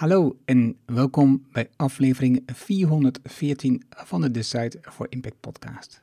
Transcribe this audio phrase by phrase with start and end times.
[0.00, 6.02] Hallo en welkom bij aflevering 414 van de Decide for Impact podcast.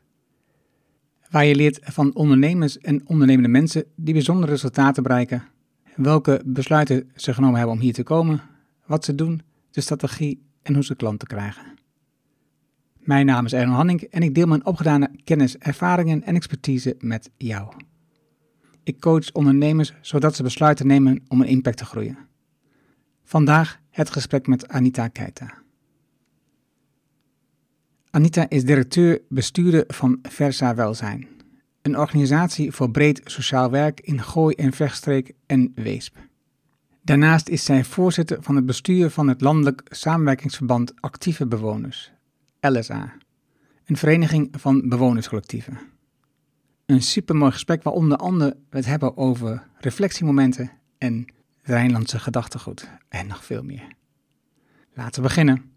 [1.30, 5.44] Waar je leert van ondernemers en ondernemende mensen die bijzondere resultaten bereiken,
[5.96, 8.42] welke besluiten ze genomen hebben om hier te komen,
[8.86, 9.42] wat ze doen,
[9.72, 11.78] de strategie en hoe ze klanten krijgen.
[13.00, 17.30] Mijn naam is Erno Hanning en ik deel mijn opgedane kennis, ervaringen en expertise met
[17.38, 17.74] jou.
[18.84, 22.18] Ik coach ondernemers zodat ze besluiten nemen om een impact te groeien.
[23.24, 25.54] Vandaag het gesprek met Anita Keita.
[28.10, 31.28] Anita is directeur-bestuurder van Versa Welzijn,
[31.82, 36.16] een organisatie voor breed sociaal werk in Gooi en Vechtstreek en Weesp.
[37.02, 42.12] Daarnaast is zij voorzitter van het bestuur van het Landelijk Samenwerkingsverband Actieve Bewoners,
[42.60, 43.14] LSA,
[43.86, 45.80] een vereniging van bewonerscollectieven.
[46.86, 51.28] Een supermooi gesprek waar onder andere het hebben over reflectiemomenten en
[51.68, 53.88] Rijnlandse gedachtegoed en nog veel meer.
[54.94, 55.72] Laten we beginnen.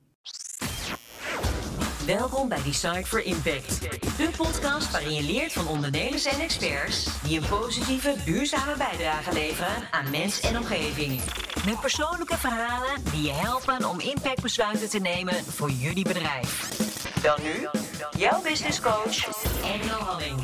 [2.06, 3.80] Welkom bij Decide for Impact,
[4.16, 9.82] de podcast waarin je leert van ondernemers en experts die een positieve, duurzame bijdrage leveren
[9.90, 11.20] aan mens en omgeving.
[11.66, 16.68] Met persoonlijke verhalen die je helpen om impactbesluiten te nemen voor jullie bedrijf.
[17.22, 17.68] Dan nu,
[18.18, 20.40] jouw business coach, Engel Halling.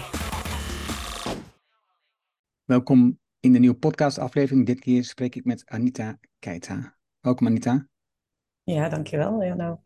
[2.64, 4.66] Welkom in de nieuwe podcastaflevering.
[4.66, 6.96] Dit keer spreek ik met Anita Keita.
[7.20, 7.88] Welkom Anita.
[8.62, 9.42] Ja, dankjewel.
[9.42, 9.78] Ja, nou.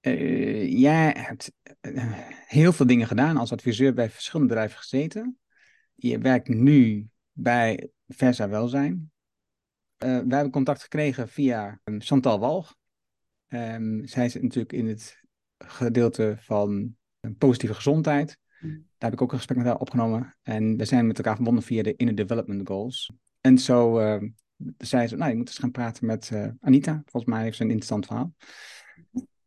[0.00, 2.12] Uh, jij hebt uh,
[2.46, 5.38] heel veel dingen gedaan als adviseur bij verschillende bedrijven gezeten.
[5.94, 9.12] Je werkt nu bij Versa Welzijn.
[10.04, 12.76] Uh, we hebben contact gekregen via um, Chantal Walg.
[13.48, 15.20] Um, zij is natuurlijk in het
[15.58, 16.96] gedeelte van
[17.38, 18.38] positieve gezondheid.
[18.60, 20.36] Daar heb ik ook een gesprek met haar opgenomen.
[20.42, 23.12] En we zijn met elkaar verbonden via de Inner Development Goals.
[23.40, 24.22] En zo uh,
[24.78, 27.02] zei ze, nou, je moet eens gaan praten met uh, Anita.
[27.06, 28.34] Volgens mij heeft ze een interessant verhaal.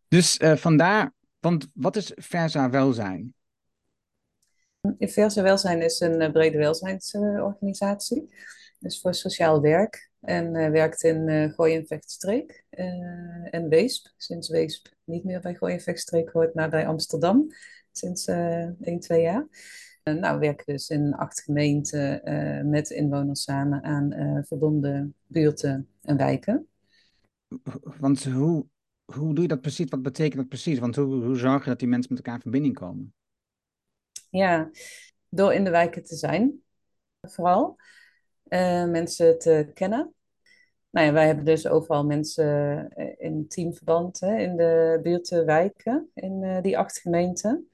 [0.08, 3.34] Dus uh, vandaar, want wat is Versa Welzijn?
[5.00, 8.34] Versa Welzijn is een brede welzijnsorganisatie.
[8.80, 10.12] dus voor sociaal werk.
[10.20, 12.66] En werkt in uh, Gooi en Vechtstreek
[13.50, 14.08] en Weesp.
[14.18, 17.48] Sinds Weesp niet meer bij Gooi Vechtstreek hoort, maar bij Amsterdam
[17.98, 19.48] sinds uh, 1, 2 jaar.
[20.04, 25.88] Uh, nou, we werken dus in acht gemeenten uh, met inwoners samen aan verbonden buurten
[26.02, 26.68] en wijken.
[28.00, 28.66] Want hoe,
[29.06, 29.90] hoe doe je dat precies?
[29.90, 30.80] Wat betekent dat precies?
[30.80, 33.14] Want hoe, hoe zorg je dat die mensen met elkaar in verbinding komen?
[34.30, 34.70] Ja,
[35.30, 36.62] door in de wijken te zijn,
[37.22, 37.78] vooral.
[38.88, 40.14] mensen te kennen.
[40.90, 46.62] Nou ja, wij hebben dus overal mensen in teamverband hè, in de buurten, wijken, in
[46.62, 47.68] die acht gemeenten.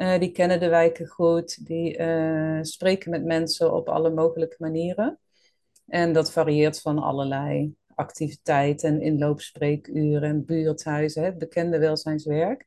[0.00, 5.18] Uh, die kennen de wijken goed, die uh, spreken met mensen op alle mogelijke manieren.
[5.86, 12.66] En dat varieert van allerlei activiteiten en inloopspreekuren en buurthuizen, het bekende welzijnswerk.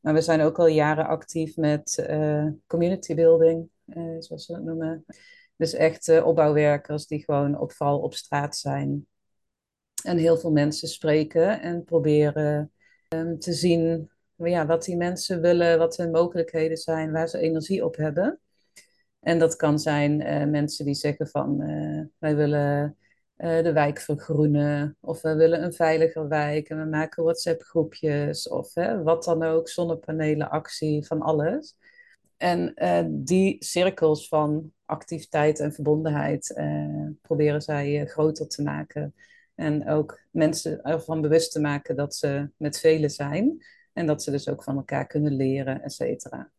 [0.00, 3.68] Maar we zijn ook al jaren actief met uh, community building,
[4.18, 5.04] zoals we dat noemen.
[5.56, 9.06] Dus echt opbouwwerkers die gewoon op val op straat zijn.
[10.02, 12.72] En heel veel mensen spreken en proberen
[13.08, 17.84] um, te zien ja, wat die mensen willen, wat hun mogelijkheden zijn, waar ze energie
[17.84, 18.38] op hebben.
[19.20, 22.96] En dat kan zijn uh, mensen die zeggen van uh, wij willen
[23.36, 28.48] uh, de wijk vergroenen of we willen een veiliger wijk en we maken WhatsApp groepjes
[28.48, 31.76] of wat dan ook, zonnepanelen, actie, van alles.
[32.36, 32.74] En
[33.10, 36.60] die cirkels van activiteit en verbondenheid
[37.22, 39.14] proberen zij groter te maken.
[39.54, 43.64] En ook mensen ervan bewust te maken dat ze met velen zijn.
[43.94, 46.50] En dat ze dus ook van elkaar kunnen leren, et cetera.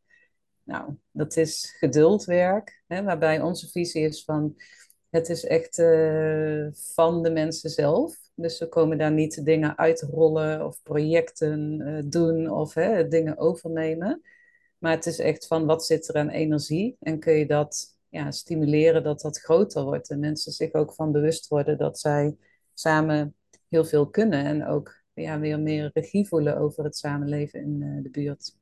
[0.64, 4.56] Nou, dat is geduldwerk, hè, waarbij onze visie is van
[5.10, 8.18] het is echt uh, van de mensen zelf.
[8.34, 14.22] Dus we komen daar niet dingen uitrollen of projecten uh, doen of hè, dingen overnemen.
[14.78, 18.32] Maar het is echt van wat zit er aan energie en kun je dat ja,
[18.32, 20.10] stimuleren dat dat groter wordt.
[20.10, 22.36] En mensen zich ook van bewust worden dat zij
[22.74, 23.36] samen
[23.68, 28.04] heel veel kunnen en ook ja, weer meer regie voelen over het samenleven in uh,
[28.04, 28.56] de buurt.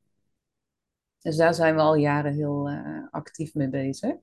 [1.18, 4.14] Dus daar zijn we al jaren heel uh, actief mee bezig.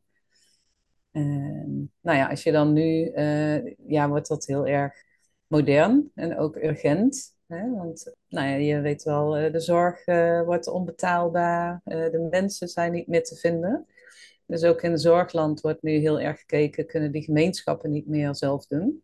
[1.12, 5.04] En, nou ja, als je dan nu, uh, ja, wordt dat heel erg
[5.48, 7.36] modern en ook urgent.
[7.48, 7.70] Hè?
[7.70, 10.06] Want nou ja, je weet wel, de zorg
[10.46, 13.88] wordt onbetaalbaar, de mensen zijn niet meer te vinden.
[14.46, 18.66] Dus ook in zorgland wordt nu heel erg gekeken, kunnen die gemeenschappen niet meer zelf
[18.66, 19.04] doen?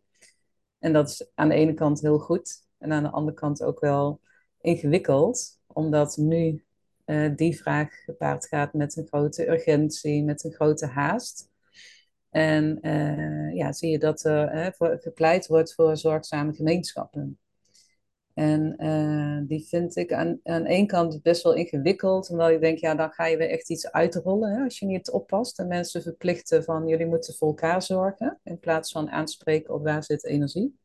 [0.78, 2.67] En dat is aan de ene kant heel goed.
[2.78, 4.20] En aan de andere kant ook wel
[4.60, 6.64] ingewikkeld, omdat nu
[7.06, 11.50] uh, die vraag gepaard gaat met een grote urgentie, met een grote haast.
[12.30, 17.38] En uh, ja, zie je dat er voor, gepleit wordt voor zorgzame gemeenschappen.
[18.34, 18.76] En
[19.48, 23.10] die vind ik aan, aan één kant best wel ingewikkeld, omdat je denkt, ja, dan
[23.10, 25.58] ga je weer echt iets uitrollen hè, als je niet oppast.
[25.58, 30.04] En mensen verplichten van, jullie moeten voor elkaar zorgen, in plaats van aanspreken op waar
[30.04, 30.78] zit energie.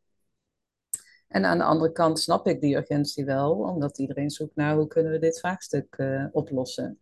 [1.33, 4.87] En aan de andere kant snap ik die urgentie wel, omdat iedereen zoekt naar hoe
[4.87, 6.99] kunnen we dit vraagstuk uh, oplossen.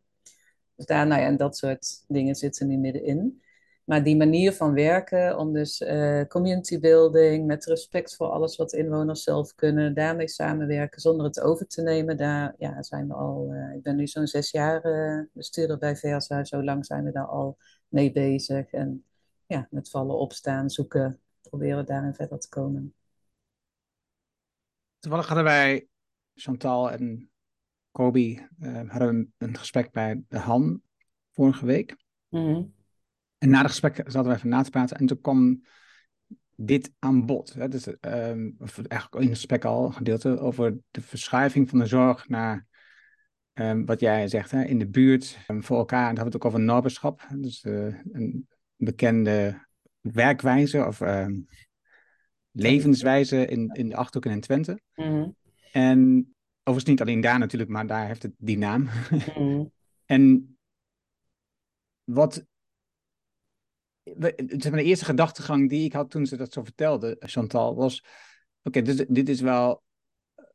[0.76, 3.42] Dus daar, nou ja, en dat soort dingen zitten nu middenin.
[3.84, 8.74] Maar die manier van werken, om dus uh, community building, met respect voor alles wat
[8.74, 13.54] inwoners zelf kunnen, daarmee samenwerken zonder het over te nemen, daar ja, zijn we al,
[13.54, 17.28] uh, ik ben nu zo'n zes jaar bestuurder bij VSA, zo lang zijn we daar
[17.28, 17.58] al
[17.88, 18.72] mee bezig.
[18.72, 19.06] En
[19.46, 22.94] ja, met vallen opstaan, zoeken, proberen daarin verder te komen.
[25.02, 25.88] Toevallig hadden wij,
[26.34, 27.32] Chantal en
[27.92, 28.48] Kobi,
[28.88, 30.82] hadden een gesprek bij de Han
[31.32, 31.96] vorige week.
[32.30, 32.74] Mm -hmm.
[33.38, 35.64] En na het gesprek zaten we even na te praten en toen kwam
[36.56, 37.54] dit aan bod.
[37.54, 37.68] Hè?
[37.68, 41.86] Dus, um, of eigenlijk in het gesprek al een gedeelte over de verschuiving van de
[41.86, 42.68] zorg naar
[43.54, 44.64] um, wat jij zegt, hè?
[44.64, 46.10] in de buurt um, voor elkaar.
[46.10, 47.28] En dan hebben we het ook over noberschap.
[47.36, 49.68] Dus uh, een bekende
[50.00, 51.02] werkwijze of
[52.52, 54.80] levenswijze in, in de Achterhoek en in Twente.
[54.96, 55.36] Mm.
[55.72, 58.90] En overigens niet alleen daar natuurlijk, maar daar heeft het die naam.
[59.38, 59.72] Mm.
[60.06, 60.56] en
[62.04, 62.46] wat
[64.04, 68.04] zeg maar, de eerste gedachtegang die ik had toen ze dat zo vertelde, Chantal, was:
[68.64, 69.84] oké, dus, dit is wel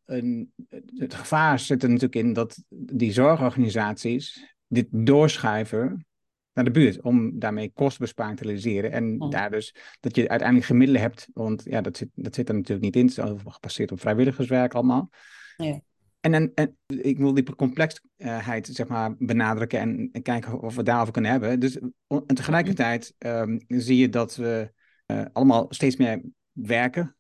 [0.04, 0.52] een.
[0.94, 6.06] Het gevaar zit er natuurlijk in dat die zorgorganisaties dit doorschuiven
[6.56, 8.92] naar de buurt, om daarmee kostenbesparing te realiseren.
[8.92, 9.30] En oh.
[9.30, 12.84] daar dus dat je uiteindelijk gemiddelen hebt, want ja, dat zit, dat zit er natuurlijk
[12.84, 13.06] niet in.
[13.06, 15.10] Het is gebaseerd op vrijwilligerswerk allemaal.
[15.56, 15.80] Ja.
[16.20, 20.82] En, en, en, ik wil die complexheid zeg maar, benadrukken en, en, kijken of we
[20.82, 21.60] daarover kunnen hebben.
[21.60, 24.72] Dus, en tegelijkertijd um, zie je dat we
[25.06, 26.22] uh, allemaal steeds meer
[26.52, 27.16] werken,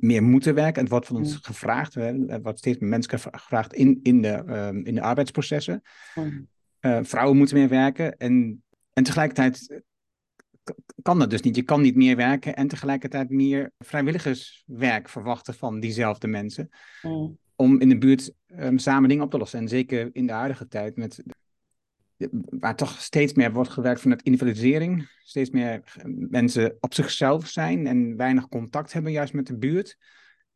[0.00, 0.80] meer moeten werken.
[0.80, 4.84] Het wordt van ons gevraagd, er wordt steeds meer mensen gevraagd in, in, de, um,
[4.84, 5.82] in de arbeidsprocessen.
[6.80, 8.62] Uh, vrouwen moeten meer werken en,
[8.98, 9.82] en tegelijkertijd
[11.02, 11.56] kan dat dus niet.
[11.56, 16.68] Je kan niet meer werken en tegelijkertijd meer vrijwilligerswerk verwachten van diezelfde mensen.
[17.02, 19.58] Mm om in de buurt um, samen dingen op te lossen.
[19.58, 21.22] En zeker in de huidige tijd, met,
[22.48, 25.10] waar toch steeds meer wordt gewerkt vanuit individualisering.
[25.24, 25.82] Steeds meer
[26.28, 29.98] mensen op zichzelf zijn en weinig contact hebben juist met de buurt.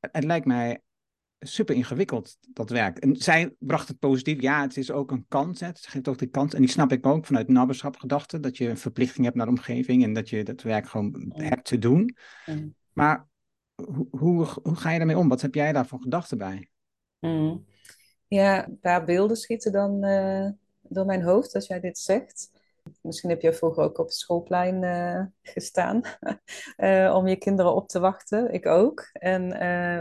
[0.00, 0.80] Het, lijkt mij
[1.42, 2.98] super ingewikkeld, dat werk.
[2.98, 4.40] En zij bracht het positief.
[4.40, 5.60] Ja, het is ook een kans.
[5.60, 5.66] Hè.
[5.66, 6.54] Het geeft ook de kans.
[6.54, 7.48] En die snap ik ook vanuit
[7.98, 10.04] gedachte Dat je een verplichting hebt naar de omgeving.
[10.04, 12.16] En dat je dat werk gewoon hebt te doen.
[12.92, 13.28] Maar
[13.74, 15.28] hoe, hoe, hoe ga je daarmee om?
[15.28, 16.68] Wat heb jij daarvan gedachten bij?
[17.20, 17.64] Mm.
[18.26, 20.48] Ja, een paar beelden schieten dan uh,
[20.82, 22.50] door mijn hoofd als jij dit zegt.
[23.02, 26.00] Misschien heb jij vroeger ook op het schoolplein uh, gestaan
[26.76, 28.52] uh, om je kinderen op te wachten.
[28.52, 29.10] Ik ook.
[29.12, 29.48] En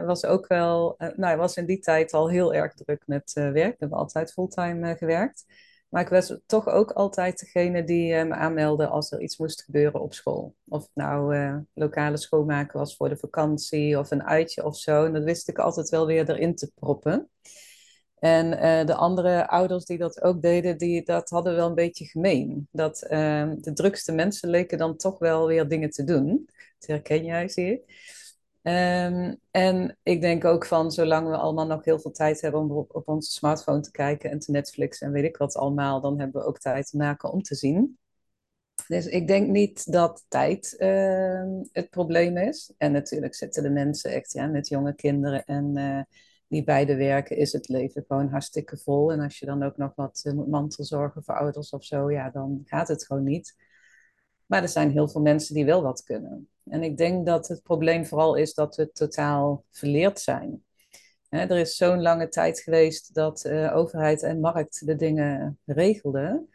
[0.05, 3.73] was ook wel, nou, was in die tijd al heel erg druk met werk.
[3.73, 5.45] Ik heb altijd fulltime gewerkt.
[5.89, 10.01] Maar ik was toch ook altijd degene die me aanmeldde als er iets moest gebeuren
[10.01, 10.55] op school.
[10.67, 11.35] Of het nou
[11.73, 15.05] lokale schoonmaken was voor de vakantie of een uitje of zo.
[15.05, 17.29] En dat wist ik altijd wel weer erin te proppen.
[18.21, 22.05] En uh, de andere ouders die dat ook deden, die, dat hadden wel een beetje
[22.05, 22.67] gemeen.
[22.71, 26.49] Dat uh, de drukste mensen leken dan toch wel weer dingen te doen.
[26.79, 28.09] Dat herken jij, zie ik.
[28.63, 32.71] Um, en ik denk ook van, zolang we allemaal nog heel veel tijd hebben om
[32.71, 36.19] op, op onze smartphone te kijken en te Netflix en weet ik wat allemaal, dan
[36.19, 37.97] hebben we ook tijd te maken om te zien.
[38.87, 42.73] Dus ik denk niet dat tijd uh, het probleem is.
[42.77, 46.01] En natuurlijk zitten de mensen echt ja, met jonge kinderen en uh,
[46.51, 49.11] die beide werken, is het leven gewoon hartstikke vol.
[49.11, 52.29] En als je dan ook nog wat uh, moet mantelzorgen voor ouders of zo, ja,
[52.29, 53.55] dan gaat het gewoon niet.
[54.45, 56.49] Maar er zijn heel veel mensen die wel wat kunnen.
[56.63, 60.63] En ik denk dat het probleem vooral is dat we totaal verleerd zijn.
[61.29, 66.49] er is zo'n lange tijd geweest dat uh, overheid en markt de dingen regelden,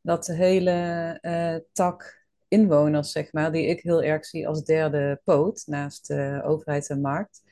[0.00, 5.20] dat de hele uh, tak inwoners, zeg maar, die ik heel erg zie als derde
[5.24, 6.12] poot naast
[6.42, 7.42] overheid en markt,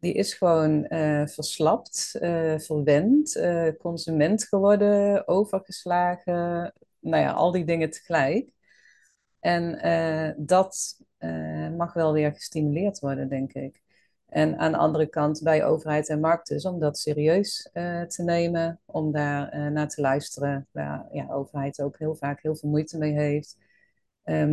[0.00, 0.86] die is gewoon
[1.28, 2.16] verslapt,
[2.56, 3.40] verwend,
[3.78, 8.52] consument geworden, overgeslagen, nou ja, al die dingen tegelijk.
[9.40, 9.78] En
[10.36, 11.00] dat
[11.76, 13.82] mag wel weer gestimuleerd worden, denk ik.
[14.26, 17.68] En aan de andere kant bij overheid en markt dus, om dat serieus
[18.08, 22.68] te nemen, om daar naar te luisteren, waar ja, overheid ook heel vaak heel veel
[22.68, 23.56] moeite mee heeft.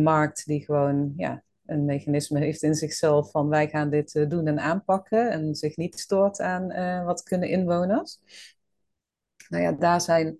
[0.02, 4.58] markt die gewoon ja, een mechanisme heeft in zichzelf van wij gaan dit doen en
[4.58, 8.18] aanpakken en zich niet stoort aan wat kunnen inwoners.
[9.48, 10.38] Nou ja, daar zijn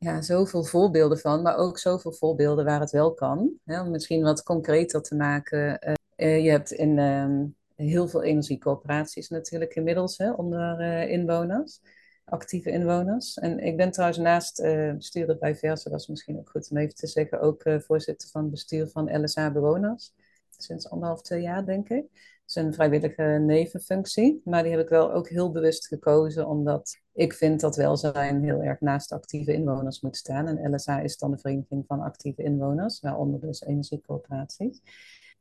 [0.00, 3.52] ja, zoveel voorbeelden van, maar ook zoveel voorbeelden waar het wel kan.
[3.64, 5.78] Om misschien wat concreter te maken.
[6.16, 11.80] Uh, je hebt in uh, heel veel energiecoöperaties natuurlijk inmiddels hè, onder uh, inwoners,
[12.24, 13.38] actieve inwoners.
[13.38, 14.62] En ik ben trouwens naast
[14.96, 18.42] bestuurder bij Versa, dat is misschien ook goed om even te zeggen, ook voorzitter van
[18.42, 20.12] het bestuur van LSA Bewoners.
[20.62, 22.04] Sinds anderhalf, twee jaar denk ik
[22.50, 24.40] is een vrijwillige nevenfunctie.
[24.44, 28.62] Maar die heb ik wel ook heel bewust gekozen, omdat ik vind dat welzijn heel
[28.62, 30.46] erg naast actieve inwoners moet staan.
[30.46, 34.80] En LSA is dan de Vereniging van Actieve Inwoners, waaronder dus energiecoöperaties.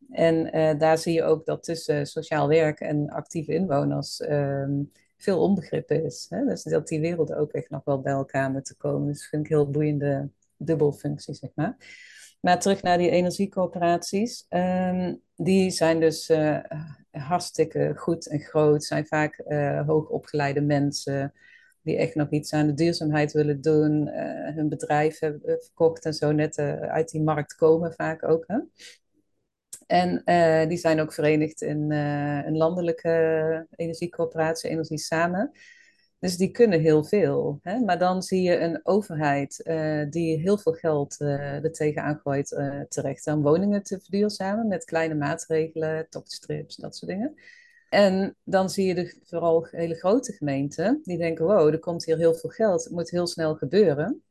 [0.10, 5.42] En uh, daar zie je ook dat tussen sociaal werk en actieve inwoners um, veel
[5.42, 6.26] onbegrip is.
[6.30, 6.46] Hè?
[6.46, 9.08] Dus dat die werelden ook echt nog wel bij elkaar moeten komen.
[9.08, 11.78] Dus vind ik heel boeiende dubbelfunctie, zeg maar.
[12.40, 14.46] Maar terug naar die energiecoöperaties.
[14.50, 16.60] Um, die zijn dus uh,
[17.12, 18.84] hartstikke goed en groot.
[18.84, 21.34] Zijn vaak uh, hoogopgeleide mensen
[21.82, 24.08] die echt nog iets aan de duurzaamheid willen doen.
[24.08, 28.44] Uh, hun bedrijf hebben verkocht en zo net uit die markt komen vaak ook.
[28.48, 28.60] Hè?
[29.88, 30.24] En
[30.68, 35.52] die zijn ook verenigd in een landelijke energiecoöperatie, Energie Samen.
[36.20, 37.60] Dus die kunnen heel veel.
[37.62, 37.80] Hè?
[37.80, 42.52] Maar dan zie je een overheid uh, die heel veel geld uh, er tegenaan gooit
[42.52, 47.36] uh, terecht om woningen te verduurzamen met kleine maatregelen, topstrips, dat soort dingen.
[47.90, 52.18] En dan zie je de, vooral hele grote gemeenten die denken, wow, er komt hier
[52.18, 54.24] heel veel geld, het moet heel snel gebeuren.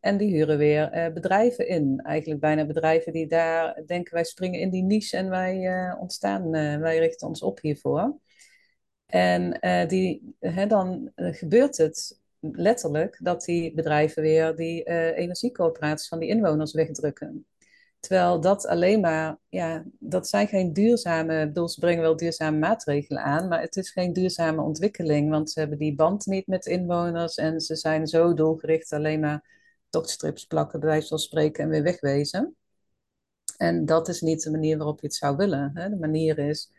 [0.00, 2.00] En die huren weer bedrijven in.
[2.02, 6.98] Eigenlijk bijna bedrijven die daar denken, wij springen in die niche en wij ontstaan, wij
[6.98, 8.18] richten ons op hiervoor.
[9.14, 15.18] En uh, die, hè, dan uh, gebeurt het letterlijk dat die bedrijven weer die uh,
[15.18, 17.46] energiecoöperaties van die inwoners wegdrukken.
[18.00, 23.48] Terwijl dat alleen maar, ja, dat zijn geen duurzame, ze brengen wel duurzame maatregelen aan,
[23.48, 27.60] maar het is geen duurzame ontwikkeling, want ze hebben die band niet met inwoners en
[27.60, 29.44] ze zijn zo doelgericht alleen maar
[29.88, 32.56] tochtstrips plakken, bij wijze van spreken, en weer wegwezen.
[33.56, 35.70] En dat is niet de manier waarop je het zou willen.
[35.74, 35.88] Hè?
[35.88, 36.70] De manier is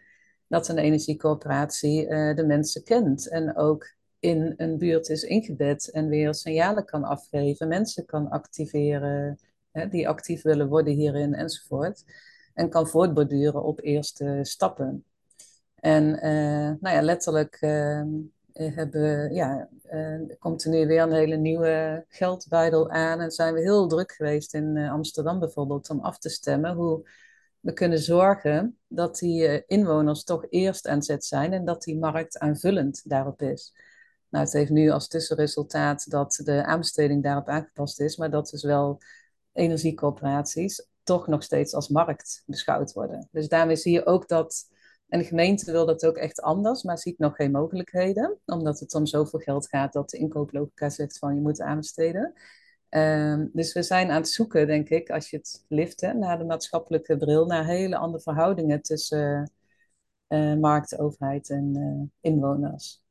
[0.48, 6.08] dat een energiecoöperatie uh, de mensen kent en ook in een buurt is ingebed en
[6.08, 9.40] weer signalen kan afgeven, mensen kan activeren
[9.72, 12.04] hè, die actief willen worden hierin enzovoort.
[12.54, 15.06] En kan voortborduren op eerste stappen.
[15.76, 18.04] En uh, nou ja, letterlijk uh,
[18.54, 23.20] hebben, ja, uh, komt er nu weer een hele nieuwe geldbuidel aan.
[23.20, 27.10] En zijn we heel druk geweest in Amsterdam bijvoorbeeld om af te stemmen hoe
[27.66, 31.98] we kunnen zorgen dat die uh, inwoners toch eerst aan zet zijn en dat die
[31.98, 33.74] markt aanvullend daarop is.
[34.30, 38.64] Nou, het heeft nu als tussenresultaat dat de aanbesteding daarop aangepast is, maar dat dus
[38.64, 39.02] wel
[39.54, 43.28] energiecoöperaties toch nog steeds als markt beschouwd worden.
[43.32, 44.70] Dus daarmee zie je ook dat,
[45.08, 48.94] en de gemeente wil dat ook echt anders, maar ziet nog geen mogelijkheden, omdat het
[48.94, 52.34] om zoveel geld gaat dat de inkooplogica zegt van je moet aanbesteden.
[52.96, 56.38] Um, dus we zijn aan het zoeken, denk ik, als je het lift, hè, naar
[56.38, 59.52] de maatschappelijke bril, naar hele andere verhoudingen tussen
[60.30, 63.02] uh, markt, overheid en uh, inwoners.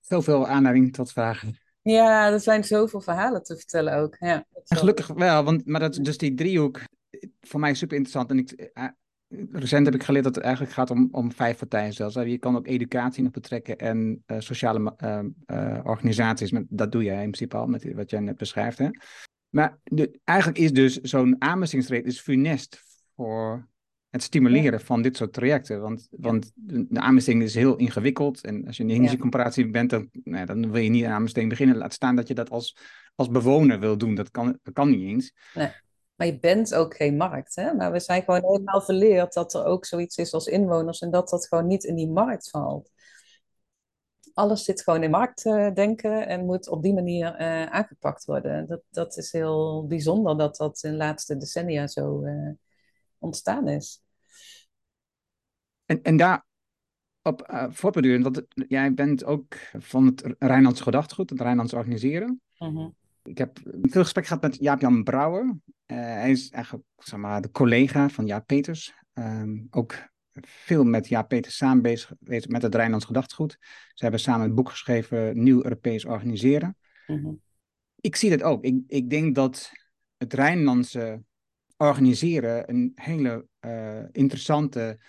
[0.00, 1.58] Zoveel aanleiding tot vragen.
[1.82, 4.16] Ja, er zijn zoveel verhalen te vertellen ook.
[4.18, 6.80] Ja, gelukkig wel, want, maar dat, dus die driehoek,
[7.40, 8.30] voor mij super interessant.
[8.30, 8.70] En ik,
[9.52, 12.14] recent heb ik geleerd dat het eigenlijk gaat om, om vijf partijen zelfs.
[12.14, 16.52] Je kan ook educatie nog betrekken en uh, sociale uh, uh, organisaties.
[16.68, 18.78] Dat doe jij in principe al met wat jij net beschrijft.
[18.78, 18.88] Hè?
[19.48, 22.82] Maar de, eigenlijk is dus zo'n aanbestedingsrecht is funest
[23.14, 23.68] voor
[24.10, 25.80] het stimuleren van dit soort trajecten.
[25.80, 28.44] Want, want de aanbesteding is heel ingewikkeld.
[28.44, 31.50] En als je in een energiecomparatie bent, dan, nou, dan wil je niet aan aanbesteding
[31.50, 31.76] beginnen.
[31.76, 32.76] Laat staan dat je dat als,
[33.14, 34.14] als bewoner wil doen.
[34.14, 35.32] Dat kan, dat kan niet eens.
[35.54, 35.70] Nee.
[36.18, 37.54] Maar je bent ook geen markt.
[37.54, 37.74] Hè?
[37.74, 41.28] Maar we zijn gewoon helemaal verleerd dat er ook zoiets is als inwoners en dat
[41.28, 42.90] dat gewoon niet in die markt valt.
[44.34, 48.66] Alles zit gewoon in marktdenken en moet op die manier uh, aangepakt worden.
[48.66, 52.50] Dat, dat is heel bijzonder dat dat in de laatste decennia zo uh,
[53.18, 54.02] ontstaan is.
[55.84, 56.46] En, en daar
[57.22, 62.40] op uh, voortbedurend, want jij bent ook van het Rijnlands gedachtegoed, het Rijnlands organiseren.
[62.58, 62.96] Mm -hmm.
[63.28, 65.44] Ik heb veel gesprek gehad met Jaap-Jan Brouwer.
[65.44, 68.94] Uh, hij is eigenlijk zeg maar, de collega van Jaap Peters.
[69.14, 69.94] Um, ook
[70.40, 73.56] veel met Jaap Peters samen bezig geweest met het Rijnlands Gedachtegoed.
[73.94, 76.76] Ze hebben samen een boek geschreven, Nieuw Europees Organiseren.
[77.06, 77.40] Mm -hmm.
[78.00, 78.64] Ik zie dat ook.
[78.64, 79.72] Ik, ik denk dat
[80.16, 81.22] het Rijnlandse
[81.76, 85.00] organiseren een hele uh, interessante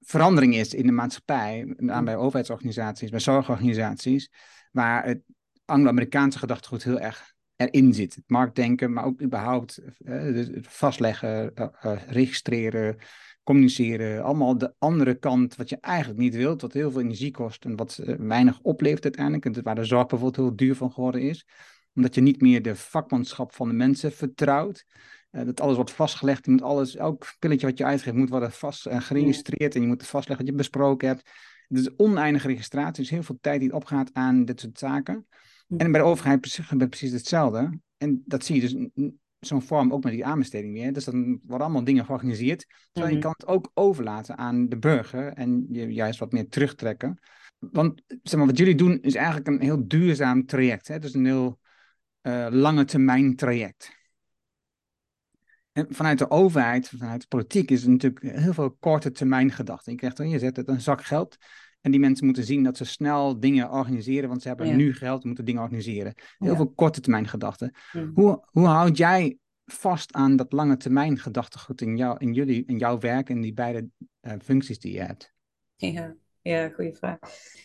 [0.00, 4.30] verandering is in de maatschappij, name bij overheidsorganisaties, bij zorgorganisaties,
[4.72, 5.22] waar het
[5.66, 8.14] Anglo-Amerikaanse gedachtegoed heel erg erin zit.
[8.14, 11.68] Het marktdenken, maar ook überhaupt uh, vastleggen, uh,
[12.08, 12.96] registreren,
[13.42, 14.22] communiceren.
[14.22, 17.76] Allemaal de andere kant wat je eigenlijk niet wilt, wat heel veel energie kost en
[17.76, 19.44] wat weinig oplevert uiteindelijk.
[19.44, 21.46] En waar de zorg bijvoorbeeld heel duur van geworden is.
[21.94, 24.84] Omdat je niet meer de vakmanschap van de mensen vertrouwt.
[25.30, 26.44] Dat alles wordt vastgelegd.
[26.44, 29.74] Je moet alles, elk pilletje wat je uitgeeft moet worden vast uh, geregistreerd.
[29.74, 31.30] En je moet vastleggen wat je besproken hebt.
[31.68, 33.02] Het is oneindige registratie.
[33.02, 35.26] Dus heel veel tijd die opgaat aan dit soort zaken.
[35.68, 37.80] En bij de overheid gebeurt precies hetzelfde.
[37.96, 38.76] En dat zie je dus
[39.38, 40.92] zo'n vorm ook met die aanbesteding weer.
[40.92, 42.66] Dus dan worden allemaal dingen georganiseerd.
[42.92, 47.18] Terwijl je kan het ook overlaten aan de burger en je juist wat meer terugtrekken.
[47.58, 50.88] Want zeg maar, wat jullie doen is eigenlijk een heel duurzaam traject.
[50.88, 50.98] Hè?
[50.98, 51.58] Dus een heel
[52.22, 53.94] uh, lange termijn traject.
[55.72, 59.92] En vanuit de overheid, vanuit de politiek, is er natuurlijk heel veel korte termijn gedachten.
[59.92, 61.36] Je krijgt je zet het een zak geld.
[61.86, 65.24] En die mensen moeten zien dat ze snel dingen organiseren, want ze hebben nu geld,
[65.24, 66.14] moeten dingen organiseren.
[66.38, 67.74] Heel veel korte termijn gedachten.
[68.14, 72.78] Hoe, hoe houd jij vast aan dat lange termijn gedachtegoed in, jou, in, jullie, in
[72.78, 73.88] jouw werk en die beide
[74.20, 75.32] uh, functies die je hebt?
[75.76, 77.18] Ja, ja, goede vraag.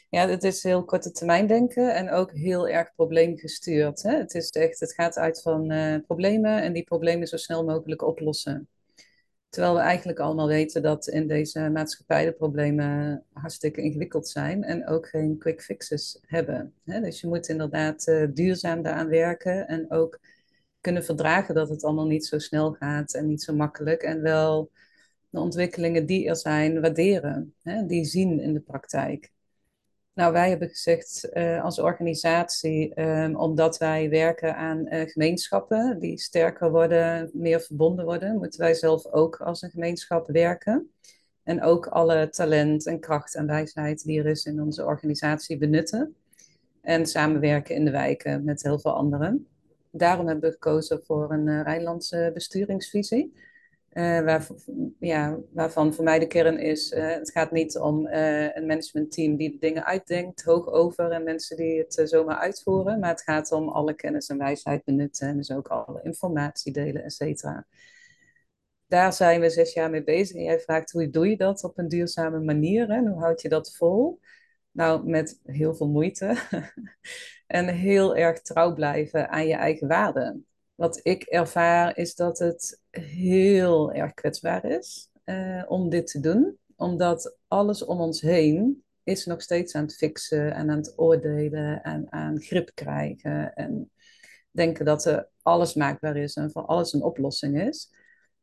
[0.10, 4.02] Ja, het is heel korte termijn denken en ook heel erg probleemgestuurd.
[4.02, 4.18] Hè?
[4.18, 8.02] Het, is echt, het gaat uit van uh, problemen en die problemen zo snel mogelijk
[8.02, 8.70] oplossen.
[9.52, 14.88] Terwijl we eigenlijk allemaal weten dat in deze maatschappij de problemen hartstikke ingewikkeld zijn en
[14.88, 16.74] ook geen quick fixes hebben.
[16.84, 20.20] Dus je moet inderdaad uh, duurzaam daaraan werken en ook
[20.82, 24.02] kunnen verdragen dat het allemaal niet zo snel gaat en niet zo makkelijk.
[24.02, 24.72] En wel
[25.30, 27.56] de ontwikkelingen die er zijn waarderen,
[27.88, 29.32] die zien in de praktijk.
[30.14, 36.20] Nou, wij hebben gezegd uh, als organisatie, um, omdat wij werken aan uh, gemeenschappen die
[36.20, 40.92] sterker worden, meer verbonden worden, moeten wij zelf ook als een gemeenschap werken.
[41.44, 46.16] En ook alle talent en kracht en wijsheid die er is in onze organisatie benutten.
[46.82, 49.48] En samenwerken in de wijken met heel veel anderen.
[49.92, 53.34] Daarom hebben we gekozen voor een uh, Rijnlandse besturingsvisie.
[53.94, 54.48] Waar,
[55.00, 59.36] ja, waarvan voor mij de kern is, uh, het gaat niet om uh, een managementteam
[59.36, 63.52] die de dingen uitdenkt, hoog over en mensen die het zomaar uitvoeren, maar het gaat
[63.52, 67.68] om alle kennis en wijsheid benutten en dus ook alle informatie delen, et cetera.
[68.88, 71.78] Daar zijn we zes jaar mee bezig en jij vraagt hoe doe je dat op
[71.78, 74.20] een duurzame manier en hoe houd je dat vol?
[74.72, 76.36] Nou, met heel veel moeite
[77.48, 80.46] en heel erg trouw blijven aan je eigen waarden
[80.82, 86.58] wat ik ervaar is dat het heel erg kwetsbaar is uh, om dit te doen.
[86.76, 91.82] Omdat alles om ons heen is nog steeds aan het fixen en aan het oordelen
[91.84, 93.54] en aan grip krijgen.
[93.54, 93.92] En
[94.52, 97.94] denken dat er alles maakbaar is en voor alles een oplossing is.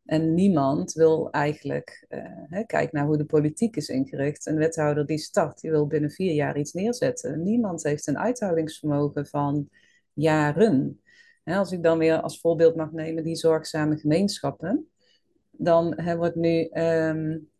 [0.05, 4.47] En niemand wil eigenlijk, uh, kijk naar hoe de politiek is ingericht.
[4.47, 7.43] Een wethouder die start, die wil binnen vier jaar iets neerzetten.
[7.43, 9.69] Niemand heeft een uithoudingsvermogen van
[10.13, 11.01] jaren
[11.57, 14.91] als ik dan weer als voorbeeld mag nemen die zorgzame gemeenschappen,
[15.51, 17.51] dan hè, wordt nu um,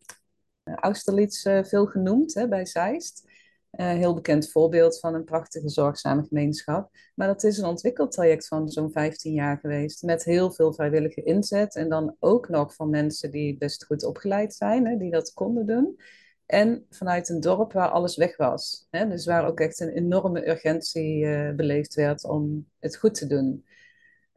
[0.63, 3.27] Austerlitz uh, veel genoemd hè, bij Zeist.
[3.71, 6.89] Uh, heel bekend voorbeeld van een prachtige zorgzame gemeenschap.
[7.15, 10.03] Maar dat is een ontwikkeltraject van zo'n 15 jaar geweest.
[10.03, 11.75] Met heel veel vrijwillige inzet.
[11.75, 15.65] En dan ook nog van mensen die best goed opgeleid zijn, hè, die dat konden
[15.65, 15.99] doen.
[16.45, 18.87] En vanuit een dorp waar alles weg was.
[18.89, 23.27] Hè, dus waar ook echt een enorme urgentie uh, beleefd werd om het goed te
[23.27, 23.65] doen.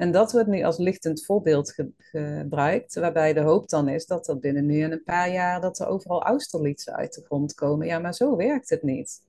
[0.02, 4.38] En dat wordt nu als lichtend voorbeeld gebruikt, waarbij de hoop dan is dat er
[4.38, 7.86] binnen nu en een paar jaar dat er overal Austerlitzen uit de grond komen.
[7.86, 9.20] Ja, maar zo werkt het niet.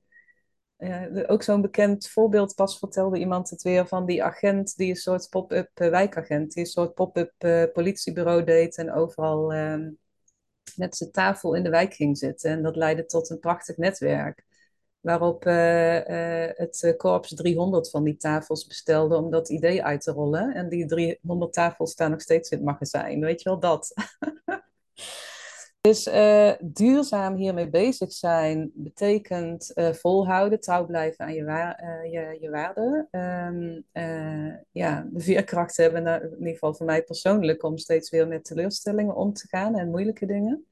[0.77, 4.95] Uh, ook zo'n bekend voorbeeld, pas vertelde iemand het weer van die agent, die een
[4.95, 9.91] soort pop-up uh, wijkagent, die een soort pop-up uh, politiebureau deed en overal ehm,
[10.75, 12.51] met zijn tafel in de wijk ging zitten.
[12.51, 14.43] En dat leidde tot een prachtig netwerk
[15.03, 20.11] waarop uh, uh, het Korps 300 van die tafels bestelde om dat idee uit te
[20.11, 20.53] rollen.
[20.53, 23.93] En die 300 tafels staan nog steeds in het magazijn, weet je wel dat.
[25.81, 26.03] dus
[26.61, 33.07] duurzaam hiermee bezig zijn betekent volhouden, trouw blijven aan je, wa je, je waarden.
[33.11, 33.85] Um,
[34.71, 39.15] ja, de veerkracht hebben, in ieder geval voor mij persoonlijk, om steeds weer met teleurstellingen
[39.15, 40.65] om te gaan en moeilijke dingen.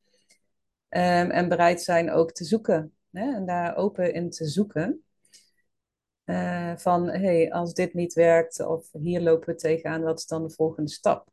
[0.90, 5.04] Um, en bereid zijn ook te zoeken En daar open in te zoeken.
[6.26, 10.44] Uh, van hey, als dit niet werkt of hier lopen we tegenaan, wat is dan
[10.44, 11.30] de volgende stap?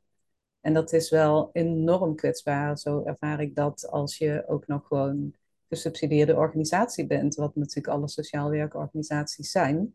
[0.60, 2.78] En dat is wel enorm kwetsbaar.
[2.78, 5.34] Zo ervaar ik dat als je ook nog gewoon
[5.68, 9.94] gesubsidieerde organisatie bent, wat natuurlijk alle sociaal werkorganisaties zijn.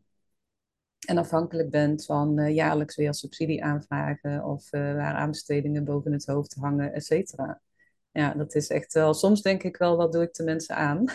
[1.07, 6.25] En afhankelijk bent van uh, jaarlijks weer subsidie aanvragen of uh, waar aanbestedingen boven het
[6.25, 7.61] hoofd hangen, et cetera
[8.13, 9.13] ja, dat is echt wel.
[9.13, 11.05] Soms denk ik wel, wat doe ik de mensen aan?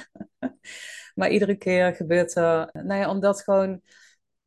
[1.15, 2.71] maar iedere keer gebeurt er.
[2.73, 3.81] Nou ja, omdat gewoon.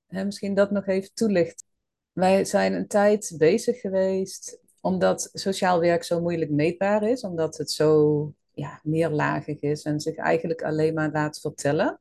[0.07, 1.65] Hè, misschien dat nog even toelicht.
[2.11, 4.59] Wij zijn een tijd bezig geweest.
[4.81, 7.21] Omdat sociaal werk zo moeilijk meetbaar is.
[7.21, 11.99] Omdat het zo ja, meerlagig is en zich eigenlijk alleen maar laat vertellen.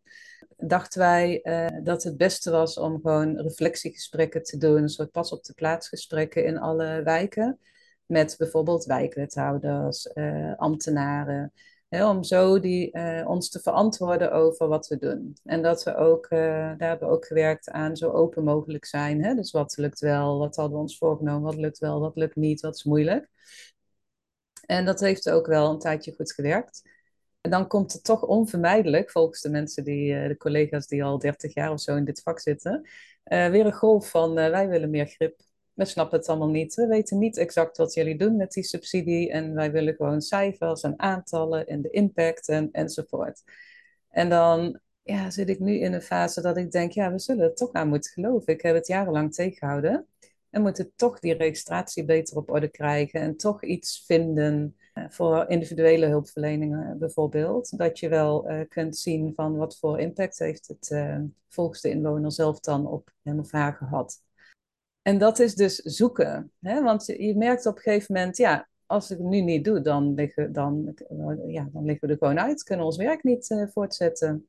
[0.56, 5.32] dachten wij uh, dat het beste was om gewoon reflectiegesprekken te doen, een soort pas
[5.32, 7.58] op de plaats gesprekken in alle wijken.
[8.10, 11.52] Met bijvoorbeeld wijkwethouders, uh, ambtenaren.
[11.88, 15.36] Hè, om zo die, uh, ons te verantwoorden over wat we doen.
[15.44, 19.24] En dat we ook, daar hebben we ook gewerkt aan zo open mogelijk zijn.
[19.24, 19.34] Hè?
[19.34, 22.60] Dus wat lukt wel, wat hadden we ons voorgenomen, wat lukt wel, wat lukt niet,
[22.60, 23.28] wat is moeilijk.
[24.66, 26.82] En dat heeft ook wel een tijdje goed gewerkt.
[27.40, 31.18] En dan komt het toch onvermijdelijk, volgens de mensen die, eh, de collega's die al
[31.18, 32.88] 30 jaar of zo in dit vak zitten,
[33.24, 35.48] weer een golf van wij willen meer grip.
[35.80, 36.74] We snappen het allemaal niet.
[36.74, 39.30] We weten niet exact wat jullie doen met die subsidie.
[39.30, 43.42] En wij willen gewoon cijfers en aantallen en de impact en, enzovoort.
[44.08, 47.44] En dan ja, zit ik nu in een fase dat ik denk, ja, we zullen
[47.44, 48.52] er toch aan moeten geloven.
[48.52, 50.06] Ik heb het jarenlang tegengehouden.
[50.50, 53.20] En moeten toch die registratie beter op orde krijgen.
[53.20, 57.78] En toch iets vinden eh, voor individuele hulpverleningen bijvoorbeeld.
[57.78, 61.90] Dat je wel uh, kunt zien van wat voor impact heeft het uh, volgens de
[61.90, 64.28] inwoner zelf dan op hem of haar gehad.
[65.02, 66.52] En dat is dus zoeken.
[66.60, 66.82] Hè?
[66.82, 70.14] Want je, merkt op een gegeven moment, ja, als ik het nu niet doe, dan
[70.14, 70.94] liggen, dan,
[71.46, 72.62] ja, dan liggen we er gewoon uit.
[72.62, 74.48] Kunnen ons werk niet voortzetten.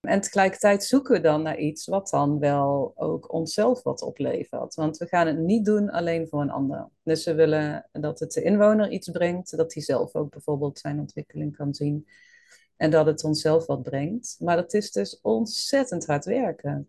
[0.00, 4.74] En tegelijkertijd zoeken we dan naar iets wat dan wel ook onszelf wat oplevert.
[4.74, 6.88] Want we gaan het niet doen alleen voor een ander.
[7.02, 11.00] Dus we willen dat het de inwoner iets brengt, dat hij zelf ook bijvoorbeeld zijn
[11.00, 12.08] ontwikkeling kan zien.
[12.76, 14.36] En dat het onszelf wat brengt.
[14.38, 16.88] Maar dat is dus ontzettend hard werken.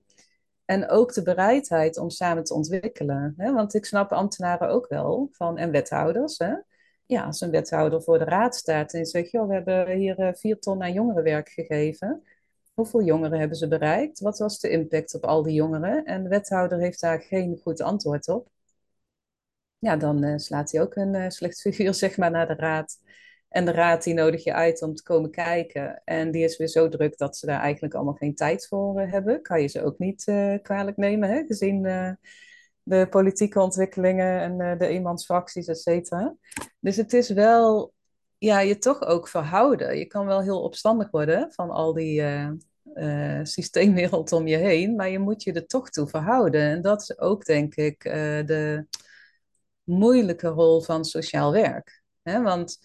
[0.69, 3.34] En ook de bereidheid om samen te ontwikkelen.
[3.38, 3.53] Hè?
[3.53, 6.38] Want ik snap ambtenaren ook wel, van, en wethouders.
[6.38, 6.53] Hè?
[7.05, 10.34] Ja, als een wethouder voor de raad staat en zegt, joh, we hebben hier eh,
[10.34, 12.23] vier ton aan jongerenwerk gegeven
[12.73, 14.19] Hoeveel jongeren hebben ze bereikt?
[14.19, 16.05] Wat was de impact op al die jongeren?
[16.05, 18.47] En de wethouder heeft daar geen goed antwoord op.
[19.79, 22.99] Ja, dan uh, slaat hij ook een uh, slecht figuur zeg maar, naar de raad.
[23.49, 26.01] En de raad die nodig je uit om te komen kijken.
[26.05, 29.12] En die is weer zo druk dat ze daar eigenlijk allemaal geen tijd voor uh,
[29.12, 29.41] hebben.
[29.41, 30.23] Kan je ze ook niet
[30.62, 31.43] kwalijk nemen, hè?
[31.45, 31.81] gezien
[32.83, 36.35] de politieke ontwikkelingen en de eenmansfracties, et cetera.
[36.79, 37.93] Dus het is wel
[38.38, 39.97] ja, je toch ook verhouden.
[39.97, 42.21] Je kan wel heel opstandig worden van al die
[42.93, 46.62] uh, systeemwereld om je heen, maar je moet je er toch toe verhouden.
[46.62, 48.13] En dat is ook, denk ik, uh,
[48.45, 48.85] de
[49.83, 52.01] moeilijke rol van sociaal werk.
[52.21, 52.41] Hè?
[52.41, 52.79] Want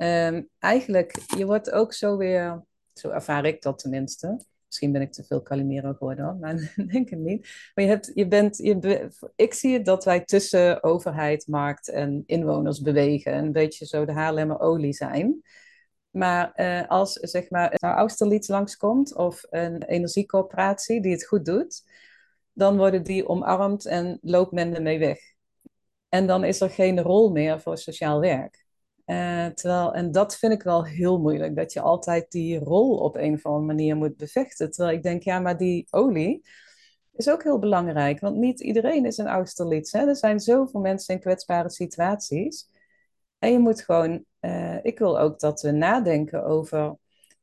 [0.00, 4.44] um, eigenlijk, je wordt ook zo weer, zo ervaar ik dat tenminste.
[4.66, 7.70] Misschien ben ik te veel Calimero geworden, maar denk het niet.
[7.74, 12.22] Maar je hebt, je bent, je ik zie het dat wij tussen overheid, markt en
[12.26, 13.34] inwoners bewegen.
[13.34, 15.42] Een beetje zo de Haarlemmer olie zijn.
[16.10, 21.82] Maar uh, als zeg maar een Austerlitz langskomt of een energiecoöperatie die het goed doet,
[22.52, 25.18] dan worden die omarmd en loopt men ermee weg.
[26.08, 28.68] En dan is er geen rol meer voor sociaal werk.
[29.10, 33.16] Uh, terwijl, en dat vind ik wel heel moeilijk, dat je altijd die rol op
[33.16, 34.70] een of andere manier moet bevechten.
[34.70, 36.46] Terwijl ik denk, ja, maar die olie
[37.12, 39.94] is ook heel belangrijk, want niet iedereen is een Austerlitz.
[39.94, 42.68] Er zijn zoveel mensen in kwetsbare situaties.
[43.38, 46.96] En je moet gewoon, uh, ik wil ook dat we nadenken over.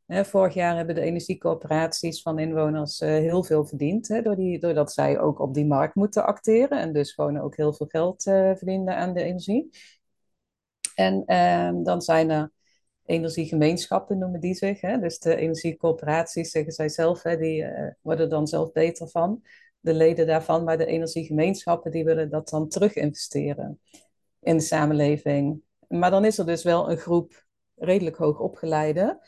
[0.05, 4.07] Hè, vorig jaar hebben de energiecoöperaties van inwoners uh, heel veel verdiend.
[4.07, 6.79] Hè, door die, doordat zij ook op die markt moeten acteren.
[6.79, 9.69] En dus gewoon ook heel veel geld verdienen aan de energie.
[10.97, 12.51] En ehm, dan zijn er
[13.05, 14.81] energiegemeenschappen, noemen die zich.
[14.81, 14.99] Hè?
[14.99, 17.65] Dus de energiecoöperaties, zeggen zij zelf, hè, die
[18.01, 19.41] worden dan zelf beter van.
[19.79, 20.63] De leden daarvan.
[20.63, 23.79] Maar de energiegemeenschappen, die willen dat dan terug investeren
[24.39, 25.61] in de samenleving.
[25.87, 29.19] Maar dan is er dus wel een groep redelijk hoog opgeleide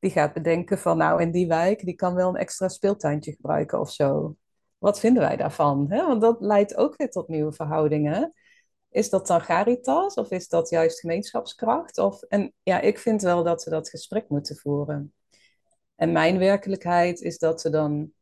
[0.00, 3.80] die gaat bedenken van nou in die wijk, die kan wel een extra speeltuintje gebruiken
[3.80, 4.36] of zo.
[4.78, 5.86] Wat vinden wij daarvan?
[5.90, 6.06] Hè?
[6.06, 8.32] Want dat leidt ook weer tot nieuwe verhoudingen.
[8.90, 11.98] Is dat dan Garitas of is dat juist gemeenschapskracht?
[11.98, 15.14] Of, en ja, ik vind wel dat we dat gesprek moeten voeren.
[15.96, 18.12] En mijn werkelijkheid is dat ze dan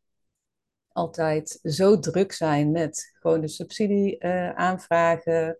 [0.87, 5.59] altijd zo druk zijn met gewoon de subsidie uh, aanvragen,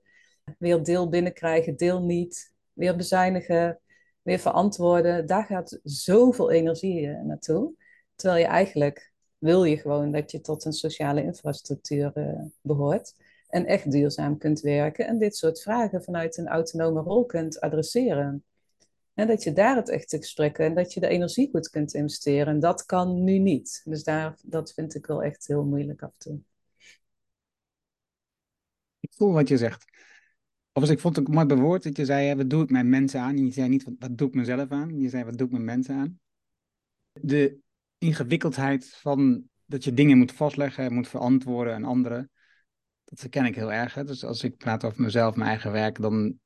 [0.58, 3.80] weer deel binnenkrijgen, deel niet, weer bezuinigen,
[4.22, 5.26] weer verantwoorden.
[5.26, 7.74] Daar gaat zoveel energie uh, naartoe.
[8.16, 13.14] Terwijl je eigenlijk wil je gewoon dat je tot een sociale infrastructuur uh, behoort
[13.50, 18.44] en echt duurzaam kunt werken en dit soort vragen vanuit een autonome rol kunt adresseren.
[19.14, 22.48] En dat je daar het echte gesprek en dat je de energie goed kunt investeren.
[22.48, 23.82] En dat kan nu niet.
[23.84, 26.40] Dus daar, dat vind ik wel echt heel moeilijk af en toe.
[29.00, 29.86] Ik voel wat je zegt.
[30.74, 33.20] Of ik vond het ook mooi bewoord dat je zei, wat doe ik mijn mensen
[33.20, 33.36] aan?
[33.36, 35.00] En je zei niet, wat, wat doe ik mezelf aan?
[35.00, 36.20] Je zei, wat doe ik mijn mensen aan?
[37.12, 37.58] De
[37.98, 42.32] ingewikkeldheid van dat je dingen moet vastleggen, moet verantwoorden aan anderen,
[43.10, 43.94] dat herken ik heel erg.
[43.94, 44.04] Hè?
[44.04, 46.40] Dus als ik praat over mezelf, mijn eigen werk, dan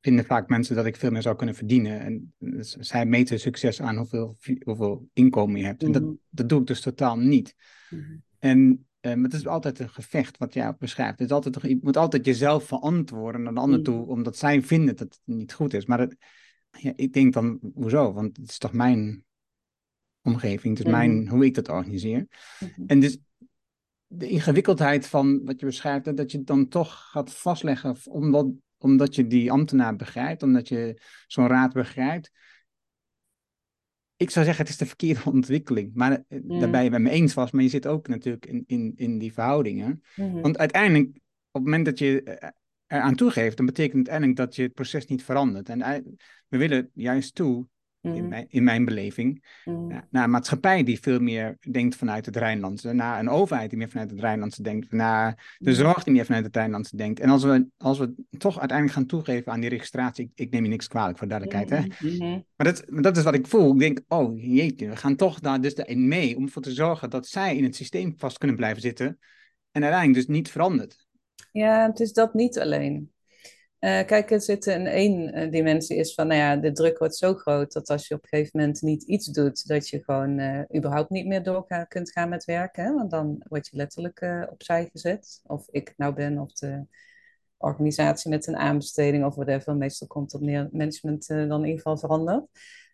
[0.00, 2.00] vinden vaak mensen dat ik veel meer zou kunnen verdienen.
[2.00, 5.82] En dus zij meten succes aan hoeveel, hoeveel inkomen je hebt.
[5.82, 6.12] En dat, Mhm.
[6.30, 7.54] dat doe ik dus totaal niet.
[7.90, 8.16] Mhm.
[8.38, 11.18] En eh, maar het is altijd een gevecht wat jij beschrijft.
[11.18, 13.90] Het is altijd, je moet altijd jezelf verantwoorden naar de ander Mhm.
[13.90, 15.86] toe, omdat zij vinden dat het niet goed is.
[15.86, 16.08] Maar
[16.70, 18.12] ja, ik denk dan, hoezo?
[18.12, 19.24] Want het is toch mijn
[20.22, 22.26] omgeving, het is mijn, hoe ik dat organiseer.
[22.86, 23.18] En dus
[24.16, 28.46] de ingewikkeldheid van wat je beschrijft, dat je het dan toch gaat vastleggen, omdat,
[28.78, 32.30] omdat je die ambtenaar begrijpt, omdat je zo'n raad begrijpt.
[34.16, 35.90] Ik zou zeggen, het is de verkeerde ontwikkeling.
[35.94, 36.60] Maar eh, Mm.
[36.60, 39.18] daar ben je met me eens vast, maar je zit ook natuurlijk in, in, in
[39.18, 40.02] die verhoudingen.
[40.16, 40.40] Mhm.
[40.40, 41.14] Want uiteindelijk, op
[41.52, 42.48] het moment dat je eh,
[42.86, 45.68] eraan toegeeft, dan betekent het uiteindelijk dat je het proces niet verandert.
[45.68, 46.00] En eh,
[46.48, 47.66] we willen juist toe,
[48.04, 48.28] in Mhm.
[48.28, 49.90] mijn, in mijn beleving, Mhm.
[49.90, 53.78] ja, naar een maatschappij die veel meer denkt vanuit het Rijnlandse, naar een overheid die
[53.78, 55.78] meer vanuit het Rijnlandse denkt, naar de Mhm.
[55.80, 57.20] zorg die meer vanuit het Rijnlandse denkt.
[57.20, 60.62] En als we, als we toch uiteindelijk gaan toegeven aan die registratie, ik, ik neem
[60.62, 62.06] je niks kwalijk voor duidelijkheid, hè?
[62.56, 63.72] Maar dat, maar dat is wat ik voel.
[63.72, 67.10] Ik denk, oh jeetje, we gaan toch daar dus in mee om ervoor te zorgen
[67.10, 69.18] dat zij in het systeem vast kunnen blijven zitten
[69.70, 71.06] en uiteindelijk dus niet verandert.
[71.52, 73.12] Ja, het is dat niet alleen.
[73.84, 77.16] Eh, kijk, er zit in één eh, dimensie is van, nou ja, de druk wordt
[77.16, 80.38] zo groot dat als je op een gegeven moment niet iets doet, dat je gewoon
[80.38, 82.84] eh, überhaupt niet meer door ga- kunt gaan met werken.
[82.84, 82.94] Hè?
[82.94, 85.40] Want dan word je letterlijk opzij gezet.
[85.46, 86.86] Of ik nou ben, of de
[87.56, 89.76] organisatie met een aanbesteding of whatever.
[89.76, 92.44] Meestal komt het op management dan in ieder geval verandert.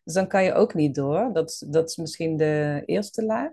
[0.04, 1.30] Dus dan kan je ook niet door.
[1.32, 3.50] Dat, dat is misschien de eerste laag.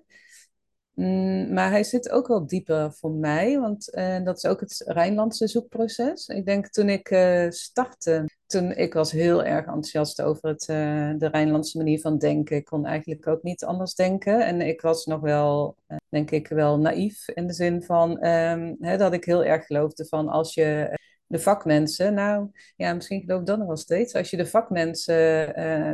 [0.97, 4.83] Mm, maar hij zit ook wel dieper voor mij, want eh, dat is ook het
[4.85, 6.27] Rijnlandse zoekproces.
[6.27, 11.11] Ik denk toen ik eh, startte, toen ik was heel erg enthousiast over het, eh,
[11.17, 12.55] de Rijnlandse manier van denken.
[12.55, 14.45] Ik kon eigenlijk ook niet anders denken.
[14.45, 15.75] En ik was nog wel,
[16.09, 20.05] denk ik, wel naïef in de zin van ehm, hè, dat ik heel erg geloofde
[20.05, 24.29] van als je de vakmensen, nou ja, misschien geloof ik dat nog wel steeds, als
[24.29, 25.15] je de vakmensen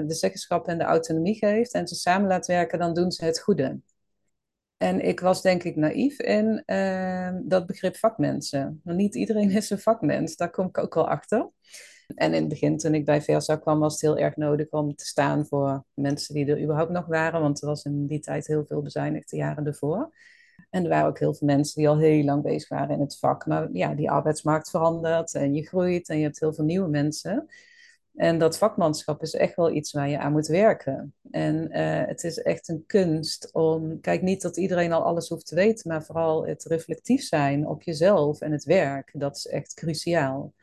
[0.07, 3.39] de zeggenschap en de autonomie geeft en ze samen laat werken, dan doen ze het
[3.39, 3.79] goede.
[4.83, 8.81] En ik was denk ik naïef in ehm, dat begrip vakmensen.
[8.83, 11.49] Maar niet iedereen is een vakmens, daar kom ik ook wel achter.
[12.15, 14.95] En in het begin, toen ik bij Versa kwam, was het heel erg nodig om
[14.95, 17.41] te staan voor mensen die er überhaupt nog waren.
[17.41, 20.15] Want er was in die tijd heel veel bezuinigd de jaren ervoor.
[20.69, 23.19] En er waren ook heel veel mensen die al heel lang bezig waren in het
[23.19, 23.45] vak.
[23.45, 27.47] Maar ja, die arbeidsmarkt verandert en je groeit en je hebt heel veel nieuwe mensen.
[28.15, 31.13] En dat vakmanschap is echt wel iets waar je aan moet werken.
[31.31, 35.45] En eh, het is echt een kunst om, kijk niet dat iedereen al alles hoeft
[35.45, 39.11] te weten, maar vooral het reflectief zijn op jezelf en het werk.
[39.13, 40.53] Dat is echt cruciaal.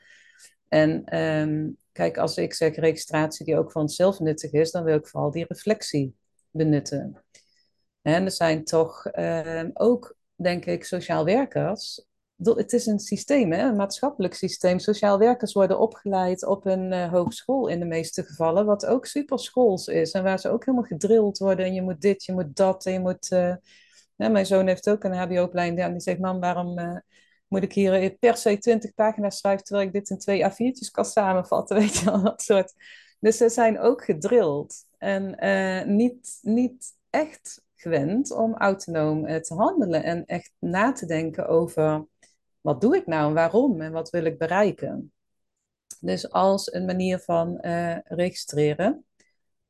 [0.68, 4.96] En ehm, kijk, als ik zeg registratie die ook voor onszelf nuttig is, dan wil
[4.96, 6.16] ik vooral die reflectie
[6.50, 7.22] benutten.
[8.02, 12.08] En er zijn toch ehm, ook, denk ik, sociaal werkers
[12.42, 13.68] het is een systeem, hè?
[13.68, 14.78] een maatschappelijk systeem.
[14.78, 19.86] Sociaal werkers worden opgeleid op een uh, hogeschool in de meeste gevallen, wat ook superschools
[19.86, 20.12] is.
[20.12, 21.66] En waar ze ook helemaal gedrild worden.
[21.66, 22.86] En je moet dit, je moet dat.
[22.86, 23.26] En je moet,
[24.16, 25.80] ja, mijn zoon heeft ook een HBO-opleiding.
[25.80, 26.96] En die zegt, mam, waarom uh,
[27.48, 31.04] moet ik hier per se 20 pagina's schrijven, terwijl ik dit in twee A4'tjes kan
[31.04, 31.76] samenvatten?
[31.80, 32.74] Weet je wel, dat soort.
[33.20, 34.74] Dus ze zijn ook gedrild.
[34.98, 40.02] En eh, niet, niet echt gewend om autonoom te handelen.
[40.02, 42.06] En echt na te denken over
[42.60, 45.12] wat doe ik nou en waarom en wat wil ik bereiken?
[46.00, 49.04] Dus als een manier van uh, registreren,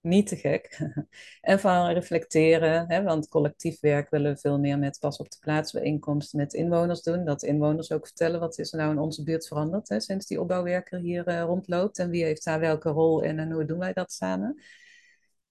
[0.01, 0.81] niet te gek,
[1.41, 5.39] en van reflecteren, hè, want collectief werk willen we veel meer met pas op de
[5.41, 9.23] plaats bijeenkomsten met inwoners doen, dat inwoners ook vertellen wat is er nou in onze
[9.23, 13.23] buurt veranderd hè, sinds die opbouwwerker hier uh, rondloopt en wie heeft daar welke rol
[13.23, 14.63] in en hoe doen wij dat samen.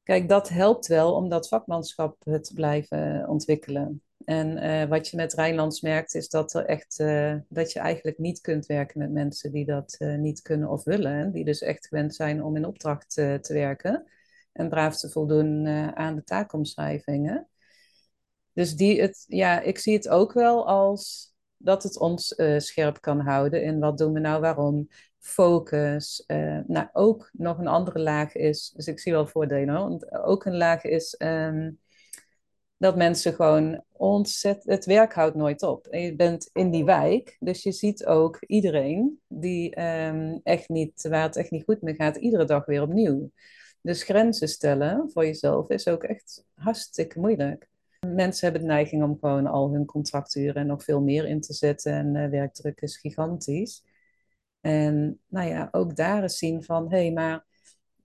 [0.04, 4.02] Kijk, dat helpt wel om dat vakmanschap te blijven ontwikkelen.
[4.30, 8.18] En uh, wat je met Rijnlands merkt, is dat er echt uh, dat je eigenlijk
[8.18, 11.12] niet kunt werken met mensen die dat uh, niet kunnen of willen.
[11.12, 14.06] En die dus echt gewend zijn om in opdracht te werken.
[14.52, 17.48] En braaf te voldoen aan de taakomschrijvingen.
[18.54, 23.20] Dus die het, ja, ik zie het ook wel als dat het ons scherp kan
[23.20, 24.88] houden in wat doen we nou, waarom,
[25.20, 26.24] focus.
[26.68, 30.84] nou, ook nog een andere laag is, dus ik zie wel voordelen, ook een laag
[30.84, 31.15] is.
[31.20, 31.80] Um,
[32.80, 34.74] dat mensen gewoon ontzettend...
[34.74, 35.88] Het werk houdt nooit op.
[35.88, 41.08] En je bent in die wijk, dus je ziet ook iedereen die um, echt niet,
[41.10, 43.32] waar het echt niet goed mee gaat, iedere dag weer opnieuw.
[43.82, 47.70] Dus grenzen stellen voor jezelf is ook echt hartstikke moeilijk.
[48.08, 51.94] Mensen hebben de neiging om gewoon al hun contracturen nog veel meer in te zetten
[51.94, 53.84] en uh, werkdruk is gigantisch.
[54.62, 57.46] En nou ja, ook daar eens zien van, hé, hey, maar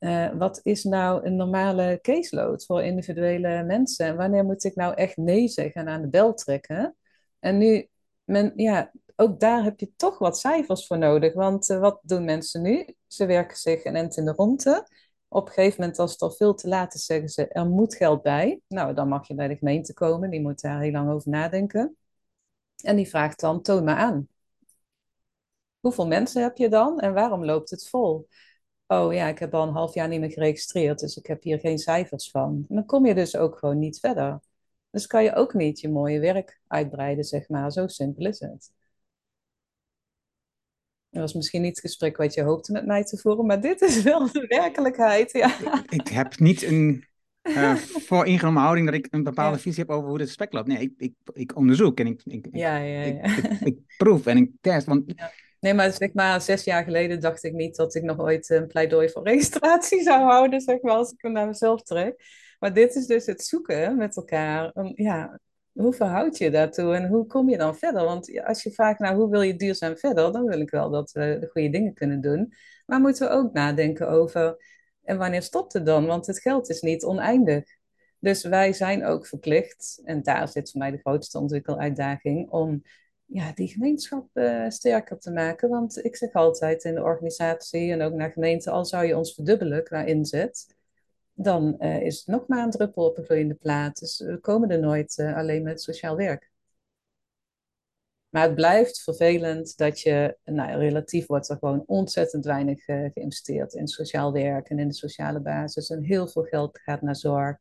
[0.05, 4.07] uh, wat is nou een normale caseload voor individuele mensen?
[4.07, 6.97] En wanneer moet ik nou echt nee zeggen en aan de bel trekken?
[7.39, 7.89] En nu,
[8.25, 11.35] men, ja, ook daar heb je toch wat cijfers voor nodig.
[11.35, 12.95] Want uh, wat doen mensen nu?
[13.07, 14.89] Ze werken zich een end in de ronde.
[15.29, 17.95] Op een gegeven moment, als het al veel te laat is, zeggen ze: er moet
[17.95, 18.61] geld bij.
[18.69, 20.31] Nou, dan mag je bij de gemeente komen.
[20.31, 21.97] Die moet daar heel lang over nadenken.
[22.83, 24.29] En die vraagt dan: toon maar aan.
[25.81, 28.29] Hoeveel mensen heb je dan en waarom loopt het vol?
[29.03, 31.59] Oh ja, ik heb al een half jaar niet meer geregistreerd, dus ik heb hier
[31.59, 32.65] geen cijfers van.
[32.69, 34.41] En dan kom je dus ook gewoon niet verder.
[34.91, 37.73] Dus kan je ook niet je mooie werk uitbreiden, zeg maar.
[37.73, 38.73] Zo simpel is het.
[41.11, 43.81] Dat was misschien niet het gesprek wat je hoopte met mij te voeren, maar dit
[43.81, 45.33] is wel de werkelijkheid.
[45.33, 45.83] Ja.
[45.89, 47.05] Ik, heb niet een
[47.43, 50.69] uh, voor ingenomen houding dat ik een bepaalde visie heb over hoe dit gesprek loopt.
[50.69, 53.23] Nee, ik, ik, ik onderzoek en ik, ik, ja, ja, ja.
[53.23, 54.87] ik, ik, proef en ik test.
[54.87, 55.15] Want...
[55.65, 58.67] Nee, maar zeg maar, zes jaar geleden dacht ik niet dat ik nog ooit een
[58.67, 62.25] pleidooi voor registratie zou houden, zeg maar, als ik hem naar mezelf trek.
[62.59, 64.73] Maar dit is dus het zoeken met elkaar.
[64.95, 65.41] ja,
[65.73, 68.05] hoe verhoud je daartoe en hoe kom je dan verder?
[68.05, 71.13] Want als je vraagt naar hoe wil je duurzaam verder, dan wil ik wel dat
[71.13, 72.53] we de goede dingen kunnen doen.
[72.87, 74.57] Maar moeten we ook nadenken over,
[75.03, 76.07] en wanneer stopt het dan?
[76.07, 77.65] Want het geld is niet oneindig.
[78.19, 82.83] Dus wij zijn ook verplicht, en daar zit voor mij de grootste ontwikkeluitdaging, om
[83.35, 85.69] ja, die gemeenschap uh, sterker te maken.
[85.69, 89.35] Want ik zeg altijd in de organisatie en ook naar gemeenten, al zou je ons
[89.35, 90.77] verdubbelen qua inzet,
[91.33, 93.99] dan uh, is het nog maar een druppel op een gloeiende plaat.
[93.99, 96.51] Dus we komen er nooit uh, alleen met sociaal werk.
[98.29, 103.89] Maar het blijft vervelend dat je, nou, relatief wordt er gewoon ontzettend weinig geïnvesteerd in
[103.89, 105.91] sociaal werk en in de sociale basis.
[105.91, 107.57] En heel veel geld gaat naar zorg.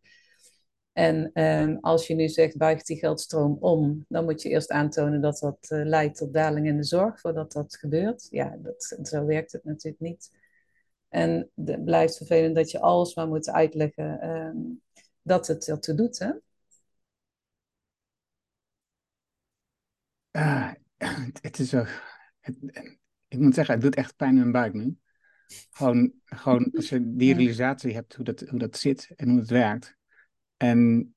[0.94, 5.22] En um, als je nu zegt, buigt die geldstroom om, dan moet je eerst aantonen
[5.22, 8.28] dat dat uh, leidt tot daling in de zorg voordat dat gebeurt.
[8.30, 10.32] Ja, dat, zo werkt het natuurlijk niet.
[11.10, 14.82] En het blijft vervelend dat je alles maar moet uitleggen um,
[15.22, 16.20] dat het ertoe doet.
[16.20, 16.32] Hè?
[20.32, 20.72] Uh,
[21.42, 21.86] het is zo.
[22.40, 22.58] Het,
[23.28, 24.98] ik moet zeggen, het doet echt pijn in mijn buik nu.
[25.70, 29.50] Gewoon, gewoon als je die realisatie hebt hoe dat, hoe dat zit en hoe het
[29.50, 29.98] werkt.
[30.64, 31.14] En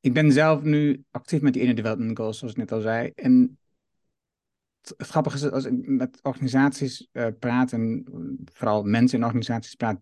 [0.00, 3.10] ik ben zelf nu actief met die Inner Development Goals, zoals ik net al zei.
[3.14, 3.58] En
[4.80, 8.04] het, grappige is als ik met organisaties uh, praat, en
[8.52, 10.00] vooral mensen in organisaties praat,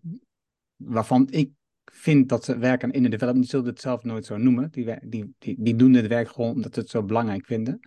[0.75, 1.51] waarvan ik
[1.85, 4.71] vind dat ze werken aan inner development, zullen het zelf nooit zo noemen.
[4.71, 7.79] Die, die, die, die doen dit werk gewoon omdat ze het zo belangrijk vinden.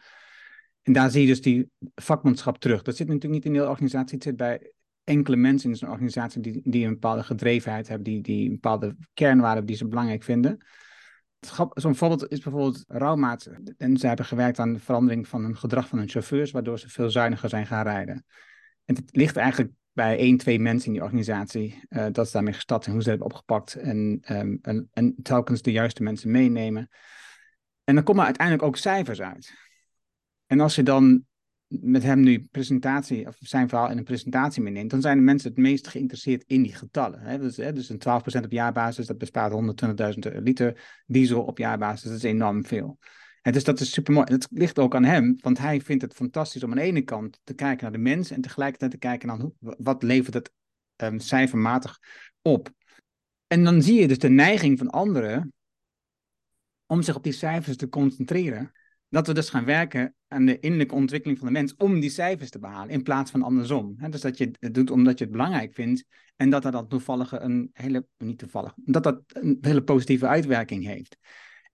[0.82, 2.82] En daar zie je dus die vakmanschap terug.
[2.82, 4.72] Dat zit natuurlijk niet in de hele organisatie, het zit bij
[5.06, 8.96] enkele mensen in zo'n organisatie die, die een bepaalde gedrevenheid hebben, die, die een bepaalde
[9.14, 10.66] kernwaarden hebben die ze belangrijk vinden.
[11.72, 13.50] Zo'n voorbeeld is bijvoorbeeld Rouwmaat.
[13.76, 16.88] En ze hebben gewerkt aan de verandering van het gedrag van hun chauffeurs, waardoor ze
[16.88, 18.24] veel zuiniger zijn gaan rijden.
[18.84, 22.52] En het ligt eigenlijk bij één, twee mensen in die organisatie uh, dat ze daarmee
[22.52, 23.74] gestart en hoe ze hebben opgepakt.
[23.74, 26.88] En, um, en, en telkens de juiste mensen meenemen.
[27.84, 29.52] En dan komen uiteindelijk ook cijfers uit.
[30.46, 31.24] En als je dan
[31.68, 35.50] met hem nu presentatie, of zijn verhaal in een presentatie meeneemt, dan zijn de mensen
[35.50, 37.20] het meest geïnteresseerd in die getallen.
[37.20, 37.38] Hè?
[37.38, 42.16] Dus, hè, dus een 12% op jaarbasis, dat bespaart 120.000 liter diesel op jaarbasis, dat
[42.16, 42.98] is enorm veel.
[43.42, 44.32] En dus dat is super mooi.
[44.32, 47.40] Het ligt ook aan hem, want hij vindt het fantastisch om aan de ene kant
[47.44, 50.52] te kijken naar de mensen en tegelijkertijd te kijken naar hoe, wat levert het
[50.96, 51.98] um, cijfermatig
[52.42, 52.70] op.
[53.46, 55.52] En dan zie je dus de neiging van anderen
[56.86, 58.72] om zich op die cijfers te concentreren
[59.08, 62.50] dat we dus gaan werken aan de innerlijke ontwikkeling van de mens om die cijfers
[62.50, 63.96] te behalen, in plaats van andersom.
[64.10, 66.04] dus dat je het doet omdat je het belangrijk vindt
[66.36, 70.84] en dat dat dan toevallig een hele, niet toevallig, dat dat een hele positieve uitwerking
[70.84, 71.16] heeft.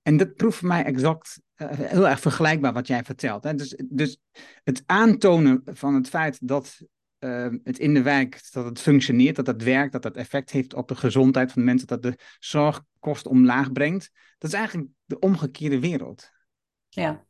[0.03, 3.45] En dat proeft voor mij exact uh, heel erg vergelijkbaar wat jij vertelt.
[3.45, 3.55] Hè?
[3.55, 4.19] Dus, dus
[4.65, 6.81] het aantonen van het feit dat
[7.19, 10.75] uh, het in de wijk dat het functioneert, dat het werkt, dat het effect heeft
[10.75, 15.19] op de gezondheid van de mensen, dat de zorgkost omlaag brengt, dat is eigenlijk de
[15.19, 16.31] omgekeerde wereld.
[16.89, 17.27] Ja.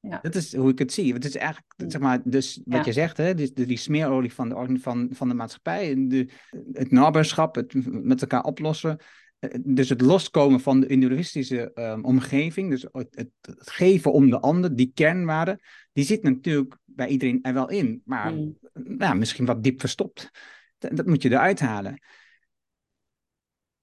[0.00, 0.18] Ja.
[0.22, 1.12] Dat is hoe ik het zie.
[1.12, 4.78] Het is eigenlijk, zeg maar, dus wat je zegt, hè, die, die smeerolie van de,
[4.78, 6.28] van, van de maatschappij, de,
[6.72, 8.98] het naberschap, het met elkaar oplossen.
[9.38, 14.40] Eh, dus het loskomen van de individualistische um, omgeving, dus het, het, geven om de
[14.40, 15.60] ander, die kernwaarde,
[15.92, 18.58] die zit natuurlijk bij iedereen er wel in, maar mm.
[18.72, 20.30] nou, misschien wat diep verstopt.
[20.78, 22.02] Dat, dat moet je eruit halen.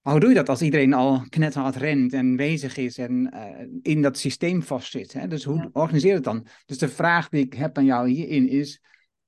[0.06, 3.66] Maar hoe doe je dat als iedereen al knetterhard rent en bezig is en uh,
[3.82, 5.12] in dat systeem vastzit?
[5.12, 5.26] Hè?
[5.28, 5.68] Dus hoe ja.
[5.72, 6.46] organiseer je het dan?
[6.66, 8.82] Dus de vraag die ik heb aan jou hierin is,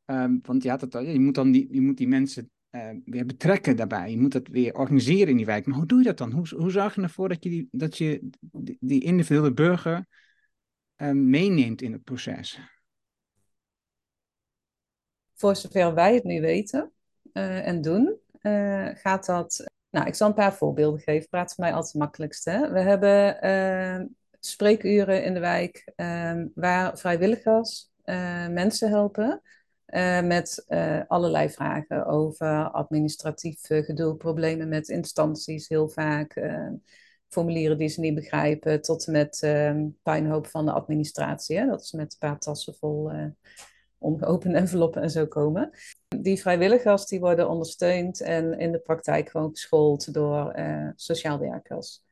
[0.05, 2.91] um, want je, had het al, je, moet dan die, je moet die mensen uh,
[3.05, 4.11] weer betrekken daarbij.
[4.11, 5.67] Je moet dat weer organiseren in die wijk.
[5.67, 6.33] Maar hoe doe je dat dan?
[6.33, 10.07] Hoe, hoe zorg je ervoor dat je die, dat je die, die individuele burger
[10.97, 12.61] uh, meeneemt in het proces?
[15.35, 16.93] Voor zover wij het nu weten
[17.33, 18.17] en doen,
[18.95, 21.29] gaat dat nou, ik zal een paar voorbeelden geven.
[21.29, 22.71] Praat voor mij altijd het makkelijkste.
[22.73, 24.07] We hebben uh,
[24.41, 29.43] spreekuren in de wijk ehm, waar vrijwilligers uh, mensen helpen
[29.87, 36.41] uh, met uh, allerlei vragen over administratief gedoe, problemen met instanties heel vaak,
[37.29, 41.59] formulieren die ze niet begrijpen, tot en met ehm, puinhoop van de administratie.
[41.59, 41.67] Hè?
[41.67, 43.11] Dat is met een paar tassen vol
[43.99, 45.71] ongeopende enveloppen en zo komen.
[46.09, 50.55] Die vrijwilligers die worden ondersteund en in de praktijk gewoon geschoold door
[50.97, 52.03] sociaal werkers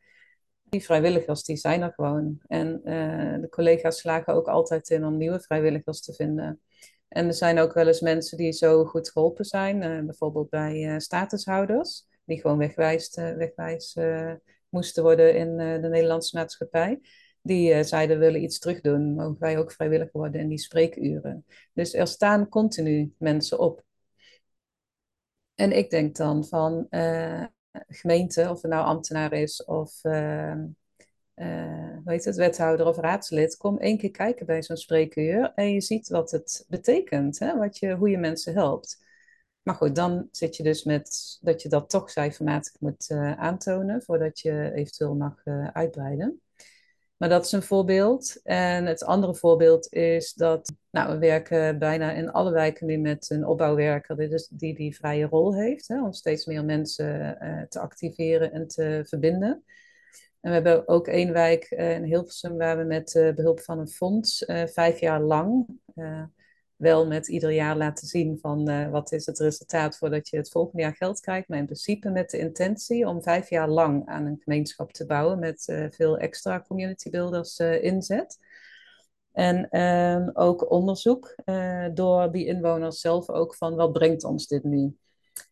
[0.68, 2.40] die vrijwilligers die zijn er gewoon.
[2.46, 6.60] En uh, de collega's slagen ook altijd in om nieuwe vrijwilligers te vinden.
[7.08, 11.00] En er zijn ook wel eens mensen die zo goed geholpen zijn, uh, bijvoorbeeld bij
[11.00, 13.96] statushouders, die gewoon wegwijs, wegwijs
[14.68, 17.00] moesten worden in de Nederlandse maatschappij.
[17.46, 21.44] Die zeiden willen iets terugdoen, mogen wij ook vrijwilliger worden in die spreekuren.
[21.72, 23.84] Dus er staan continu mensen op.
[25.54, 26.86] En ik denk dan van,
[27.88, 30.64] gemeente, of het nou ambtenaar is of uh,
[31.34, 35.80] hoe heet het, wethouder of raadslid, kom één keer kijken bij zo'n spreekuur en je
[35.80, 37.56] ziet wat het betekent, hè?
[37.56, 39.04] Wat je, hoe je mensen helpt.
[39.62, 44.40] Maar goed, dan zit je dus met dat je dat toch cijfermatig moet aantonen voordat
[44.40, 46.40] je eventueel mag uitbreiden.
[47.16, 48.40] Maar dat is een voorbeeld.
[48.42, 53.30] En het andere voorbeeld is dat nou, we werken bijna in alle wijken nu met
[53.30, 55.88] een opbouwwerker die dus, die, die vrije rol heeft.
[55.88, 59.64] Hè, om steeds meer mensen uh, te activeren en te verbinden.
[60.40, 63.78] En we hebben ook één wijk uh, in Hilversum waar we met uh, behulp van
[63.78, 65.66] een fonds vijf jaar lang
[66.76, 70.50] wel met ieder jaar laten zien van uh, wat is het resultaat voordat je het
[70.50, 71.48] volgende jaar geld krijgt.
[71.48, 75.38] Maar in principe met de intentie om vijf jaar lang aan een gemeenschap te bouwen
[75.38, 78.38] met uh, veel extra community builders uh, inzet.
[79.32, 81.34] En ehm, ook onderzoek
[81.94, 84.96] door die inwoners zelf ook van wat brengt ons dit nu.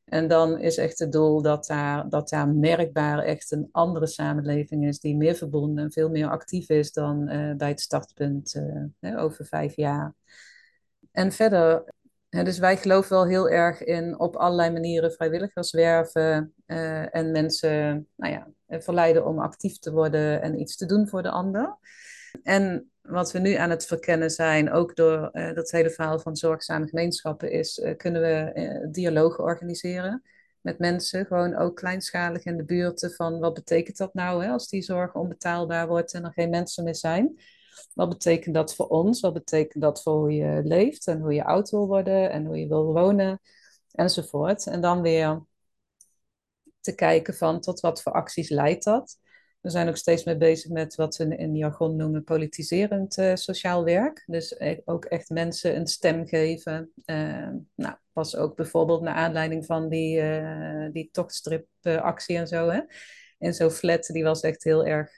[0.04, 4.86] En dan is echt het doel dat daar, dat daar merkbaar echt een andere samenleving
[4.86, 7.24] is die meer verbonden en veel meer actief is dan
[7.56, 8.62] bij het startpunt
[9.00, 10.14] over vijf jaar.
[11.14, 11.84] En verder,
[12.28, 18.08] dus wij geloven wel heel erg in op allerlei manieren vrijwilligers werven uh, en mensen
[18.16, 18.48] nou ja,
[18.80, 21.78] verleiden om actief te worden en iets te doen voor de ander.
[22.42, 26.36] En wat we nu aan het verkennen zijn, ook door uh, dat hele verhaal van
[26.36, 30.22] zorgzame gemeenschappen, is kunnen we dialogen organiseren
[30.60, 34.68] met mensen, gewoon ook kleinschalig in de buurten, van wat betekent dat nou hè, als
[34.68, 37.38] die zorg onbetaalbaar wordt en er geen mensen meer zijn.
[37.94, 39.20] Wat betekent dat voor ons?
[39.20, 42.58] Wat betekent dat voor hoe je leeft en hoe je oud wil worden en hoe
[42.58, 43.40] je wil wonen
[43.94, 44.66] enzovoort.
[44.66, 45.42] En dan weer
[46.80, 49.18] te kijken van tot wat voor acties leidt dat.
[49.60, 53.84] We zijn ook steeds mee bezig met wat we in jargon noemen politiserend uh, sociaal
[53.84, 54.22] werk.
[54.26, 56.92] Dus e-, ook echt mensen een stem geven.
[57.04, 62.68] Uh, nou, was ook bijvoorbeeld naar aanleiding van die, uh, die tochtstripactie en zo.
[62.68, 62.80] Hè?
[63.38, 65.16] In zo'n flat, die was echt heel erg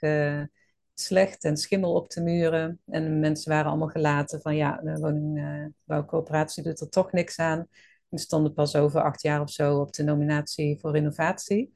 [0.99, 2.81] slecht en schimmel op de muren.
[2.85, 7.67] En mensen waren allemaal gelaten van ja, de woningbouwcoöperatie doet er toch niks aan.
[8.09, 11.75] En stonden pas over acht jaar of zo op de nominatie voor innovatie.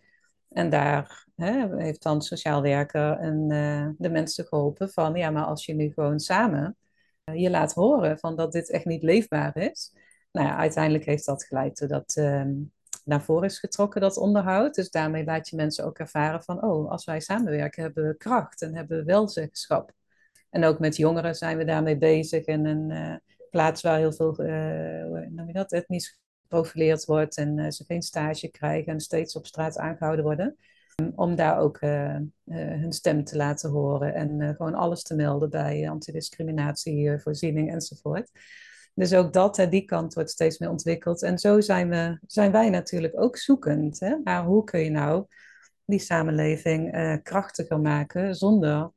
[0.49, 5.45] En daar hè, heeft dan sociaal werker en uh, de mensen geholpen van ja, maar
[5.45, 6.77] als je nu gewoon samen
[7.25, 9.93] uh, je laat horen van dat dit echt niet leefbaar is.
[10.31, 12.45] Nou ja, uiteindelijk heeft dat geleid tot dat, uh,
[13.03, 14.75] naar voren is getrokken, dat onderhoud.
[14.75, 18.61] Dus daarmee laat je mensen ook ervaren van, oh, als wij samenwerken hebben we kracht
[18.61, 19.93] en hebben we welzeggenschap.
[20.49, 23.15] En ook met jongeren zijn we daarmee bezig in een uh,
[23.49, 25.03] plaats waar heel veel, uh,
[25.43, 29.77] hoe dat, etnisch geprofileerd wordt en uh, ze geen stage krijgen en steeds op straat
[29.77, 30.57] aangehouden worden.
[31.15, 31.79] Om daar ook
[32.45, 38.31] hun stem te laten horen en gewoon alles te melden bij antidiscriminatie, voorziening enzovoort.
[38.93, 41.23] Dus ook dat, hè, die kant wordt steeds meer ontwikkeld.
[41.23, 45.25] En zo zijn, we, zijn wij natuurlijk ook zoekend hè, naar hoe kun je nou
[45.85, 48.91] die samenleving uh, krachtiger maken zonder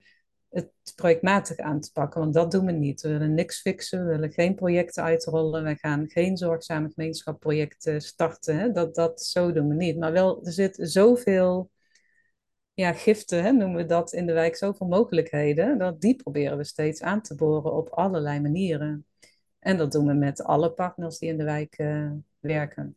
[0.54, 2.20] het projectmatig aan te pakken.
[2.20, 3.00] Want dat doen we niet.
[3.00, 8.72] We willen niks fixen, we willen geen projecten uitrollen, we gaan geen zorgzame gemeenschapprojecten starten.
[8.72, 9.98] Dat, dat, zo doen we niet.
[9.98, 11.70] Maar wel, er zit zoveel
[12.74, 16.64] ja, giften, hè, noemen we dat in de wijk, zoveel mogelijkheden, dat die proberen we
[16.64, 19.06] steeds aan te boren op allerlei manieren.
[19.64, 22.10] En dat doen we met alle partners die in de wijk uh,
[22.40, 22.96] werken.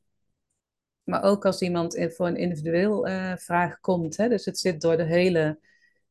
[1.04, 4.18] Maar ook als iemand voor een individueel uh, vraag komt.
[4.18, 5.60] Hè, dus het zit door de hele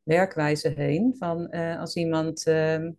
[0.03, 1.15] werkwijze heen.
[1.19, 2.45] Van uh, als iemand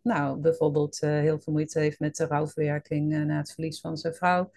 [0.01, 4.51] nou, bijvoorbeeld heel veel moeite heeft met de rouwverwerking na het verlies van zijn vrouw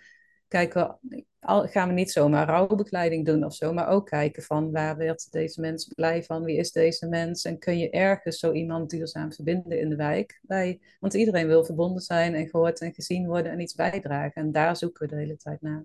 [0.50, 0.98] kijken
[1.40, 5.32] al, gaan we niet zomaar rouwbegeleiding doen of zo, maar ook kijken van waar werd
[5.32, 9.32] deze mens blij van, wie is deze mens en kun je ergens zo iemand duurzaam
[9.32, 10.40] verbinden in de wijk.
[10.42, 14.52] Bij, want iedereen wil verbonden zijn en gehoord en gezien worden en iets bijdragen en
[14.52, 15.84] daar zoeken we de hele tijd naar.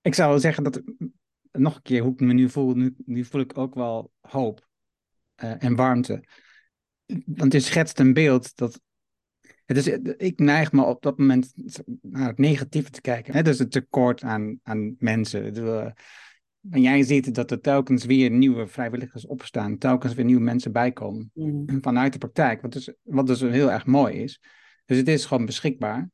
[0.00, 0.82] Ik zou zeggen dat,
[1.52, 4.68] nog een keer hoe ik me nu voel, nu, nu voel ik ook wel hoop
[5.42, 6.24] uh, en warmte.
[7.26, 8.84] want je schetst een beeld dat.
[9.66, 9.86] Het is,
[10.16, 11.52] ik neig me op dat moment
[12.02, 13.34] naar het negatieve te kijken.
[13.34, 13.42] Hè?
[13.42, 15.54] Dus het tekort aan, aan mensen.
[16.70, 21.30] En jij ziet dat er telkens weer nieuwe vrijwilligers opstaan, telkens weer nieuwe mensen bijkomen
[21.34, 21.80] Mhm.
[21.80, 24.40] vanuit de praktijk, wat dus, wat dus heel erg mooi is.
[24.84, 26.10] Dus het is gewoon beschikbaar.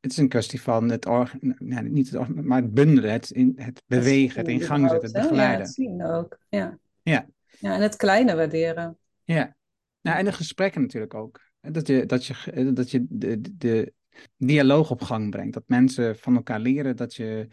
[0.00, 3.30] Het is een kwestie van het, org, nou, niet het, org- maar het bundelen, het,
[3.30, 5.16] in, het bewegen, het in gang zetten, het?
[5.16, 5.60] Ja, begeleiden.
[5.66, 6.38] het zien ook.
[6.48, 6.78] Ja.
[7.02, 7.26] Ja.
[7.58, 8.98] ja, en het kleine waarderen.
[9.24, 9.56] Ja,
[10.00, 11.46] nou, en de gesprekken natuurlijk ook.
[11.60, 13.92] Dat je, dat je, dat je de, de,
[14.36, 15.54] dialoog op gang brengt.
[15.54, 16.96] Dat mensen van elkaar leren.
[16.96, 17.48] Dat je,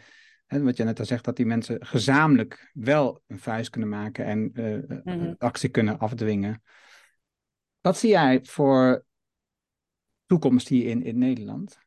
[0.46, 4.24] hè, wat je net al zegt, dat die mensen gezamenlijk wel een vuist kunnen maken
[4.24, 5.34] en eh, eh, Mhm.
[5.38, 6.62] actie kunnen afdwingen.
[7.80, 9.04] Wat zie jij voor
[10.26, 11.84] toekomst hier in, in Nederland?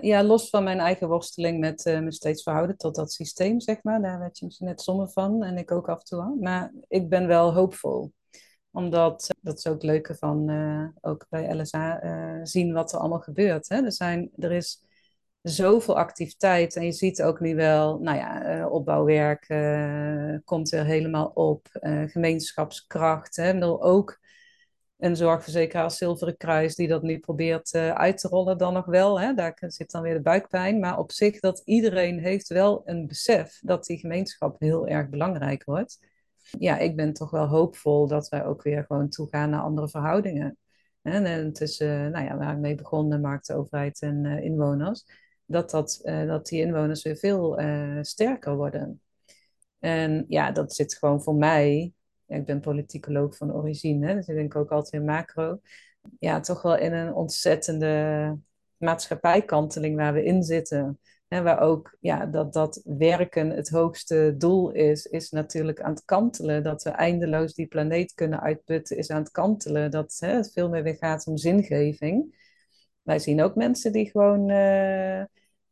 [0.00, 3.82] Ja, los van mijn eigen worsteling met eh, me steeds verhouden tot dat systeem, zeg
[3.82, 4.02] maar.
[4.02, 6.36] Daar werd je misschien net somber van en ik ook af en toe al.
[6.40, 8.12] Maar ik ben wel hoopvol.
[8.72, 12.92] Omdat, eh, dat is ook het leuke van eh, ook bij LSA, eh, zien wat
[12.92, 13.68] er allemaal gebeurt.
[13.68, 13.84] Hè?
[13.84, 14.84] Er, zijn, er is
[15.42, 19.46] zoveel activiteit en je ziet ook nu wel, nou ja, opbouwwerk
[20.44, 21.68] komt er helemaal op.
[22.06, 23.52] gemeenschapskracht, hè?
[23.52, 24.18] Bedoel, ook
[24.98, 29.20] een zorgverzekeraar als Zilveren Kruis die dat nu probeert uit te rollen dan nog wel.
[29.20, 29.34] Hè?
[29.34, 30.78] Daar zit dan weer de buikpijn.
[30.78, 35.64] Maar op zich dat iedereen heeft wel een besef dat die gemeenschap heel erg belangrijk
[35.64, 35.98] wordt.
[36.58, 40.58] Ja, ik ben toch wel hoopvol dat wij ook weer gewoon toegaan naar andere verhoudingen.
[41.02, 45.04] En tussen, nou ja, waar ik mee begon, overheid en eh, inwoners.
[45.44, 49.00] Dat, dat, eh, dat die inwoners weer veel eh, sterker worden.
[49.78, 51.92] En ja, dat zit gewoon voor mij
[52.30, 55.60] ik ben politicoloog van origine, dus ik denk ook altijd in macro.
[56.18, 58.36] Ja, toch wel in een ontzettende
[58.76, 61.00] maatschappijkanteling waar we in zitten.
[61.30, 66.04] Hè, waar ook ja, dat, dat werken het hoogste doel is, is natuurlijk aan het
[66.04, 66.62] kantelen.
[66.62, 69.90] Dat we eindeloos die planeet kunnen uitputten, is aan het kantelen.
[69.90, 72.36] Dat hè, het veel meer weer gaat om zingeving.
[73.02, 75.24] Wij zien ook mensen die gewoon uh,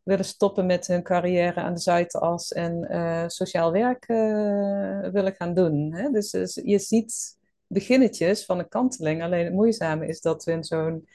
[0.03, 5.55] willen stoppen met hun carrière aan de Zuidas en uh, sociaal werk uh, willen gaan
[5.55, 5.95] doen.
[5.95, 6.11] Hè?
[6.11, 9.23] Dus, dus, je ziet beginnetjes van een kanteling.
[9.23, 11.09] Alleen het moeizame is dat we in zo'n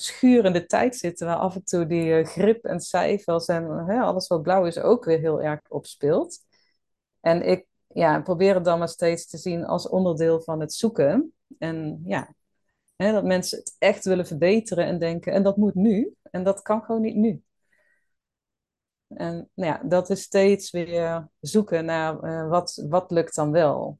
[0.00, 4.42] schurende tijd zitten waar af en toe die grip en cijfers en hè, alles wat
[4.42, 6.38] blauw is ook weer heel erg opspeelt.
[7.20, 11.32] En ik ja, probeer het dan maar steeds te zien als onderdeel van het zoeken.
[11.58, 12.34] En ja,
[12.96, 16.14] hè, dat mensen het echt willen verbeteren en denken, en dat moet nu.
[16.30, 17.42] En dat kan gewoon niet nu.
[19.08, 23.98] En nou ja, dat is steeds weer zoeken naar uh, wat, wat lukt dan wel.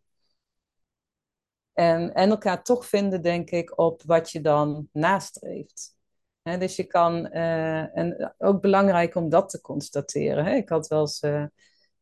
[1.81, 5.97] En, en elkaar toch vinden, denk ik, op wat je dan nastreeft.
[6.43, 10.47] Dus je kan, uh, en ook belangrijk om dat te constateren.
[10.47, 11.45] Ik had wel eens uh,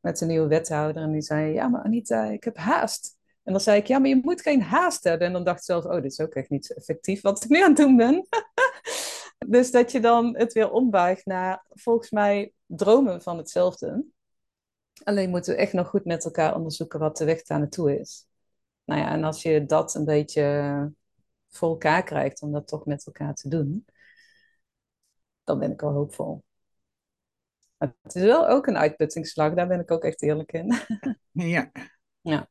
[0.01, 3.17] met een nieuwe wethouder en die zei: Ja, maar Anita, ik heb haast.
[3.43, 5.27] En dan zei ik: Ja, maar je moet geen haast hebben.
[5.27, 7.51] En dan dacht ik zelf: Oh, dit is ook echt niet zo effectief wat ik
[7.51, 8.27] nu aan het doen ben.
[9.55, 14.05] dus dat je dan het weer ombuigt naar, volgens mij, dromen van hetzelfde.
[15.05, 18.28] Alleen moeten we echt nog goed met elkaar onderzoeken wat de weg daar naartoe is.
[18.89, 20.93] Nou ja, en als je dat een beetje
[21.49, 23.85] voor elkaar krijgt om dat toch met elkaar te doen,
[25.45, 26.45] dan ben ik wel hoopvol.
[27.79, 30.75] Maar het is wel ook een uitputtingsslag, daar ben ik ook echt eerlijk in.
[31.33, 31.73] Ja.
[32.21, 32.49] Ja.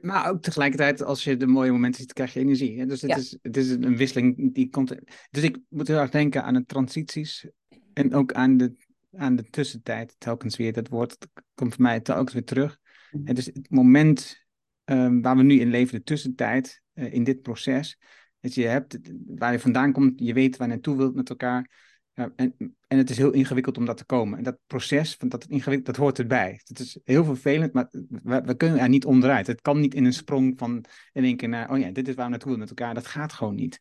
[0.00, 2.78] Maar ook tegelijkertijd, als je de mooie momenten ziet, krijg je energie.
[2.78, 2.86] Hè?
[2.86, 3.16] Dus het, Ja.
[3.16, 4.94] is, het is een wisseling die komt.
[5.30, 7.48] Dus ik moet heel erg denken aan de transities
[7.92, 8.76] en ook aan de,
[9.16, 10.14] aan de tussentijd.
[10.18, 12.78] Telkens weer, dat woord dat komt voor mij telkens weer terug.
[13.10, 13.26] Mhm.
[13.26, 14.43] En dus het moment
[14.84, 17.98] um, waar we nu in leven, de tussentijd uh, in dit proces.
[18.40, 21.70] Dat je hebt waar je vandaan komt, je weet waar je naartoe wilt met elkaar.
[22.14, 22.54] En,
[22.86, 24.38] en het is heel ingewikkeld om dat te komen.
[24.38, 26.60] En dat proces, dat, ingewikkeld, dat hoort erbij.
[26.64, 29.46] Het is heel vervelend, maar we, we, kunnen er niet onderuit.
[29.46, 32.14] Het kan niet in een sprong van in één keer naar, oh ja, dit is
[32.14, 32.94] waar we naartoe willen met elkaar.
[32.94, 33.78] Dat gaat gewoon niet.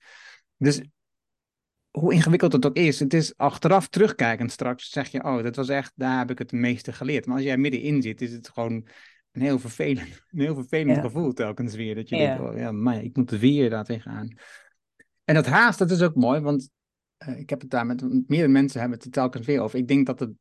[0.57, 0.81] Dus
[1.91, 5.69] hoe ingewikkeld het ook is, het is achteraf terugkijkend straks, zeg je, oh, dat was
[5.69, 7.25] echt, daar heb ik het meeste geleerd.
[7.25, 8.87] Maar als jij middenin zit, is het gewoon
[9.33, 11.01] een heel vervelend, een heel vervelend Ja.
[11.01, 11.95] gevoel telkens weer.
[11.95, 12.35] Dat je Ja.
[12.37, 14.37] denkt, oh ja, maar ik moet er weer daar tegenaan.
[15.23, 16.69] En dat haast, dat is ook mooi, want
[17.27, 19.79] uh, ik heb het daar met meerdere mensen hebben het er telkens weer over.
[19.79, 20.31] Ik denk dat het,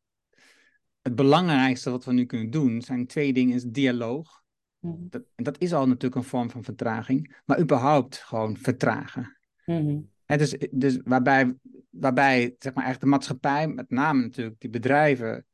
[1.02, 4.42] het belangrijkste wat we nu kunnen doen, zijn twee dingen, is dialoog.
[4.78, 5.08] Mhm.
[5.08, 9.36] Dat, en dat is al natuurlijk een vorm van vertraging, maar überhaupt gewoon vertragen.
[10.24, 11.54] Hè, dus, dus waarbij,
[11.90, 15.46] waarbij zeg maar, echt de maatschappij, met name natuurlijk die bedrijven,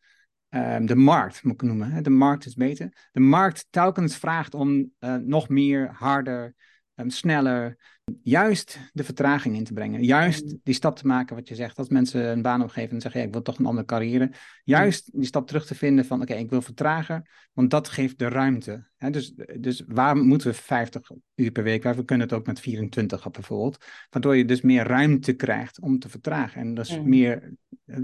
[0.50, 4.54] um, de markt moet ik noemen, hè, de markt is beter, de markt telkens vraagt
[4.54, 6.54] om uh, nog meer, harder,
[6.94, 7.76] um, sneller,
[8.22, 10.02] juist de vertraging in te brengen.
[10.02, 10.60] Juist Mm.
[10.62, 13.26] die stap te maken, wat je zegt, als mensen een baan opgeven en zeggen, ja,
[13.26, 14.30] ik wil toch een andere carrière.
[14.64, 18.28] Juist die stap terug te vinden van, oké, ik wil vertragen, want dat geeft de
[18.28, 18.86] ruimte.
[18.96, 19.10] Hè?
[19.10, 22.60] Dus, dus waar moeten we 50 uur per week, waar we kunnen het ook met
[22.60, 27.08] 24 bijvoorbeeld, waardoor je dus meer ruimte krijgt om te vertragen en dus Mm.
[27.08, 27.52] meer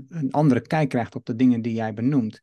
[0.08, 2.40] een andere kijk krijgt op de dingen die jij benoemt.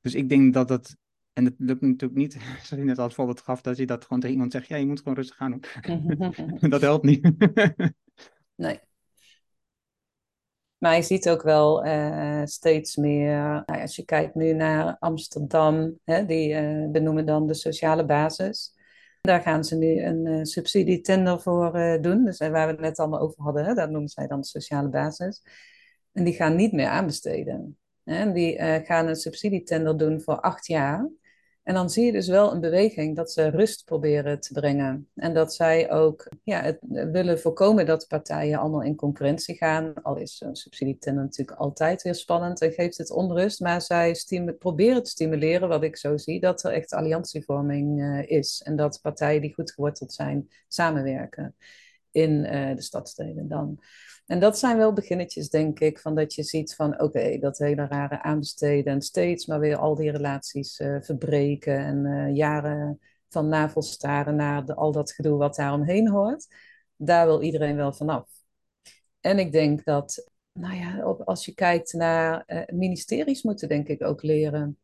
[0.00, 0.96] Dus ik denk dat het,
[1.32, 4.02] en het lukt natuurlijk niet, zoals je net al het voorbeeld gaf, dat je dat
[4.02, 6.70] gewoon tegen iemand zegt, ja, je moet gewoon rustig gaan doen.
[6.70, 7.30] dat helpt niet.
[8.54, 8.80] Nee.
[10.78, 14.96] Maar je ziet ook wel eh, steeds meer, nou ja, als je kijkt nu naar
[14.98, 18.74] Amsterdam, hè, die eh, benoemen dan de sociale basis.
[19.20, 22.24] Daar gaan ze nu een eh, subsidietender voor doen.
[22.24, 24.88] Dus waar we het net allemaal over hadden, hè, dat noemen zij dan de sociale
[24.88, 25.42] basis.
[26.12, 27.78] En die gaan niet meer aanbesteden.
[28.04, 28.14] Hè.
[28.14, 31.08] En die gaan een subsidietender doen voor acht jaar.
[31.62, 35.08] En dan zie je dus wel een beweging dat ze rust proberen te brengen.
[35.14, 39.94] En dat zij ook ja, willen voorkomen dat partijen allemaal in concurrentie gaan.
[40.02, 43.60] Al is een subsidietender natuurlijk altijd weer spannend en geeft het onrust.
[43.60, 44.16] Maar zij
[44.58, 48.62] proberen te stimuleren, wat ik zo zie, dat er echt alliantievorming eh, is.
[48.64, 51.54] En dat partijen die goed geworteld zijn, samenwerken
[52.10, 53.80] in eh, de stadsteden dan.
[54.30, 57.86] En dat zijn wel beginnetjes, denk ik, van dat je ziet van oké, dat hele
[57.86, 63.48] rare aanbesteden en steeds maar weer al die relaties eh, verbreken en eh, jaren van
[63.48, 66.46] navelstaren naar al dat gedoe wat daar omheen hoort.
[66.96, 68.28] Daar wil iedereen wel vanaf.
[69.20, 73.88] En ik denk dat, nou ja, op, als je kijkt naar eh, ministeries moeten denk
[73.88, 74.78] ik ook leren.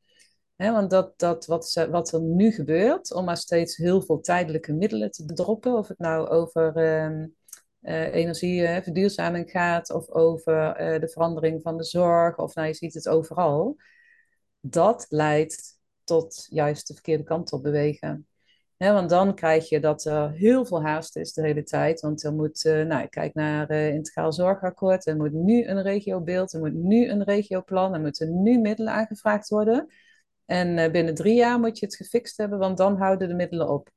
[0.57, 5.11] Want dat, dat wat, wat er nu gebeurt, om maar steeds heel veel tijdelijke middelen
[5.11, 6.73] te droppen, of het nou over
[7.83, 12.75] ehm, eh, energieverduurzaming gaat, of over eh, de verandering van de zorg, of nou je
[12.75, 13.77] ziet het overal,
[14.61, 18.27] dat leidt tot juist de verkeerde kant op bewegen.
[18.77, 22.01] Want dan krijg je dat er heel veel haast is de hele tijd.
[22.01, 25.07] Want er moet, eh, nou, kijk naar het Integraal Zorgakkoord.
[25.07, 29.49] Er moet nu een regiobeeld, er moet nu een regioplan, er moeten nu middelen aangevraagd
[29.49, 29.87] worden.
[30.45, 33.69] En eh, binnen drie jaar moet je het gefixt hebben, want dan houden de middelen
[33.69, 33.91] op.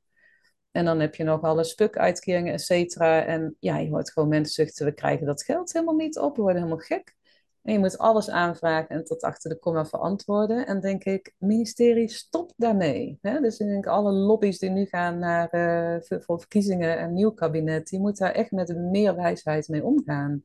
[0.72, 3.26] En dan heb je nog alle spuk-uitkeringen, et cetera.
[3.26, 6.42] En ja, je hoort gewoon mensen zuchten, we krijgen dat geld helemaal niet op, we
[6.42, 7.18] worden helemaal gek.
[7.62, 10.68] En je moet alles aanvragen en tot achter de komma verantwoorden.
[10.68, 13.18] En denk ik, ministerie, stop daarmee.
[13.22, 13.40] Hè?
[13.40, 17.88] Dus ik denk, alle lobby's die nu gaan naar, uh, voor, verkiezingen en nieuw kabinet,
[17.88, 20.44] die moeten daar echt met meer wijsheid mee omgaan.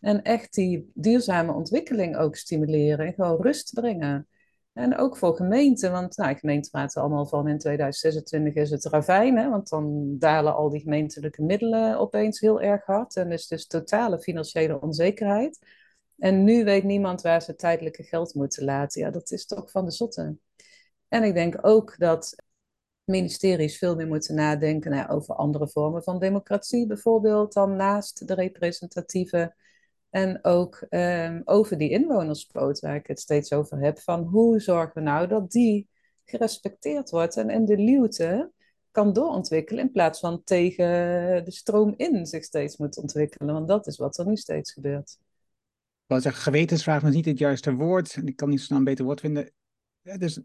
[0.00, 4.28] En echt die duurzame ontwikkeling ook stimuleren en gewoon rust brengen.
[4.76, 9.36] En ook voor gemeenten, want nou, gemeenten praten allemaal van in 2026 is het ravijn,
[9.36, 13.66] hè, want dan dalen al die gemeentelijke middelen opeens heel erg hard en is dus
[13.66, 15.58] totale financiële onzekerheid.
[16.18, 19.00] En nu weet niemand waar ze tijdelijke geld moeten laten.
[19.00, 20.36] Ja, dat is toch van de zotte.
[21.08, 22.34] En ik denk ook dat
[23.04, 28.34] ministeries veel meer moeten nadenken nou, over andere vormen van democratie, bijvoorbeeld dan naast de
[28.34, 29.54] representatieve.
[30.16, 34.94] En ook um, over die inwonerspoot, waar ik het steeds over heb, van hoe zorgen
[34.94, 35.88] we nou dat die
[36.24, 38.52] gerespecteerd wordt en in de luwte
[38.90, 40.86] kan doorontwikkelen in plaats van tegen
[41.44, 43.54] de stroom in zich steeds moet ontwikkelen.
[43.54, 45.18] Want dat is wat er nu steeds gebeurt.
[45.86, 48.16] Ik wil zeggen, gewetensvraag is niet het juiste woord.
[48.24, 49.50] Ik kan niet snel een beter woord vinden.
[50.00, 50.40] Ja, dus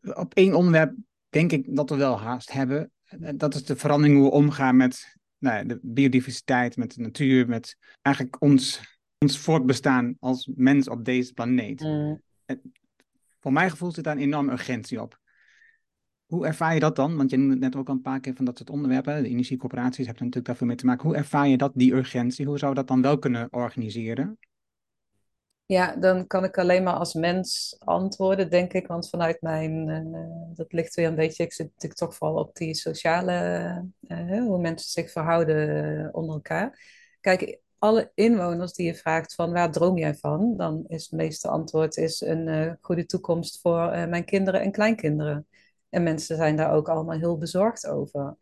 [0.00, 0.94] op één onderwerp
[1.28, 2.92] denk ik dat we wel haast hebben.
[3.34, 7.76] Dat is de verandering hoe we omgaan met nou, de biodiversiteit, met de natuur, met
[8.00, 8.80] eigenlijk ons,
[9.22, 11.80] ons voortbestaan als mens op deze planeet.
[11.80, 12.22] Mm.
[13.40, 15.20] Voor mijn gevoel zit daar een enorme urgentie op.
[16.26, 17.16] Hoe ervaar je dat dan?
[17.16, 19.22] Want je noemde net ook al een paar keer van dat soort onderwerpen.
[19.22, 21.08] De energiecoöperaties hebben er natuurlijk daarvoor mee te maken.
[21.08, 22.46] Hoe ervaar je dat, die urgentie?
[22.46, 24.38] Hoe zou dat dan wel kunnen organiseren?
[25.66, 28.86] Ja, dan kan ik alleen maar als mens antwoorden, denk ik.
[28.86, 32.54] Want vanuit mijn, uh, dat ligt weer een beetje, ik zit natuurlijk toch vooral op
[32.56, 36.80] die sociale, uh, hoe mensen zich verhouden onder elkaar.
[37.20, 40.56] Kijk, alle inwoners die je vraagt van waar droom jij van?
[40.56, 45.46] Dan is het meeste antwoord is een uh, goede toekomst voor mijn kinderen en kleinkinderen.
[45.88, 48.36] En mensen zijn daar ook allemaal heel bezorgd over.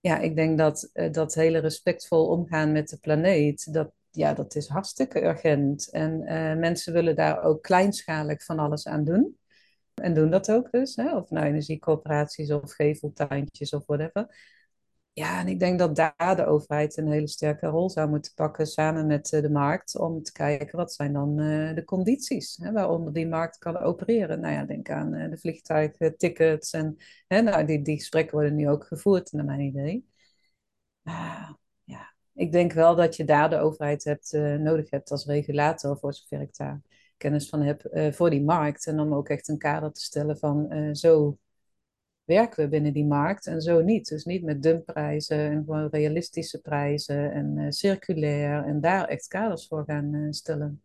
[0.00, 4.68] Ja, ik denk dat dat hele respectvol omgaan met de planeet, dat, ja, dat is
[4.68, 5.90] hartstikke urgent.
[5.90, 6.18] En
[6.58, 9.38] mensen willen daar ook kleinschalig van alles aan doen.
[9.94, 10.96] En doen dat ook dus.
[10.96, 11.16] Hè?
[11.16, 14.26] Of nou energiecoöperaties of geveltuintjes of whatever.
[15.14, 18.66] Ja, en ik denk dat daar de overheid een hele sterke rol zou moeten pakken
[18.66, 19.98] samen met uh, de markt.
[19.98, 24.40] Om te kijken wat zijn dan uh, de condities hè, waaronder die markt kan opereren.
[24.40, 26.72] Nou ja, denk aan de vliegtuigtickets.
[26.72, 26.96] En
[27.26, 30.06] hè, nou, die, die gesprekken worden nu ook gevoerd, naar mijn idee.
[31.04, 31.50] Ah,
[31.84, 36.14] ja, ik denk wel dat je daar de overheid hebt, nodig hebt als regulator, voor
[36.14, 36.80] zover ik daar
[37.16, 38.86] kennis van heb, voor die markt.
[38.86, 41.38] En om ook echt een kader te stellen van zo
[42.24, 44.08] werken we binnen die markt en zo niet.
[44.08, 49.66] Dus niet met dumpprijzen en gewoon realistische prijzen en uh, circulair en daar echt kaders
[49.66, 50.82] voor gaan uh, stellen.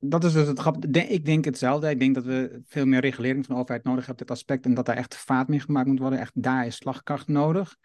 [0.00, 0.84] Dat is dus het grap.
[0.86, 1.90] Ik denk hetzelfde.
[1.90, 4.64] Ik denk dat we veel meer regulering van de overheid nodig hebben, dit aspect.
[4.64, 6.18] En dat daar echt vaat mee gemaakt moet worden.
[6.18, 7.76] Echt daar is slagkracht nodig.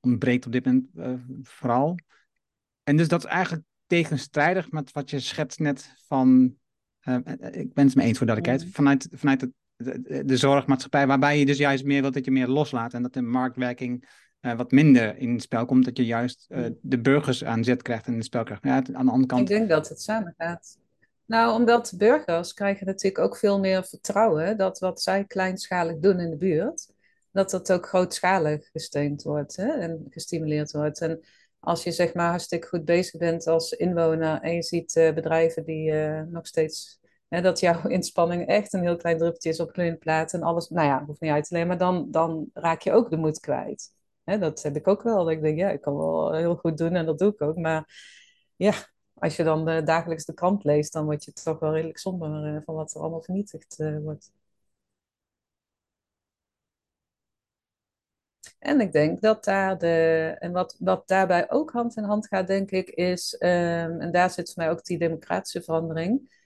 [0.00, 1.12] Ontbreekt op dit moment uh,
[1.42, 1.98] vooral.
[2.82, 6.56] En dus dat is eigenlijk tegenstrijdig met wat je schetst net van.
[7.50, 8.74] ik ben het me eens voor duidelijkheid.
[8.74, 9.50] Vanuit, vanuit het
[9.80, 13.12] de, de, zorgmaatschappij, waarbij je dus juist meer wilt dat je meer loslaat en dat
[13.12, 14.08] de marktwerking
[14.40, 17.82] uh, wat minder in het spel komt, dat je juist uh, de burgers aan zet
[17.82, 18.64] krijgt en in het spel krijgt.
[18.64, 19.40] Ja, aan de andere kant.
[19.40, 20.78] Ik denk dat het samen gaat.
[21.26, 26.30] Nou, omdat burgers krijgen natuurlijk ook veel meer vertrouwen dat wat zij kleinschalig doen in
[26.30, 26.92] de buurt,
[27.32, 31.00] dat dat ook grootschalig gesteund wordt hè, en gestimuleerd wordt.
[31.00, 31.20] En
[31.60, 35.64] als je zeg maar hartstikke goed bezig bent als inwoner en je ziet uh, bedrijven
[35.64, 35.92] die
[36.30, 36.99] nog steeds
[37.30, 40.86] Hè, dat jouw inspanning echt een heel klein druppeltje is op plaat en alles, nou
[40.86, 43.92] ja, hoeft niet uit te leggen, maar dan, dan raak je ook de moed kwijt.
[44.24, 45.24] Hè, dat heb ik ook wel.
[45.24, 47.56] Dat ik denk, ja, ik kan wel heel goed doen en dat doe ik ook.
[47.56, 47.84] Maar
[48.56, 48.72] ja,
[49.14, 52.54] als je dan de, dagelijks de krant leest, dan word je toch wel redelijk somber
[52.54, 54.30] uh, van wat er allemaal vernietigd uh, wordt.
[58.58, 60.36] En ik denk dat daar de.
[60.38, 63.34] En wat, wat daarbij ook hand in hand gaat, denk ik, is.
[63.38, 66.39] Um, en daar zit voor mij ook die democratische verandering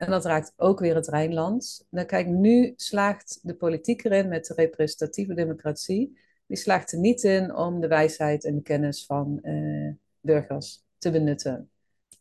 [0.00, 1.86] en dat raakt ook weer het Rijnland.
[1.90, 6.18] Dan kijk, nu slaagt de politiek erin met de representatieve democratie.
[6.46, 11.10] Die slaagt er niet in om de wijsheid en de kennis van uh, burgers te
[11.10, 11.70] benutten.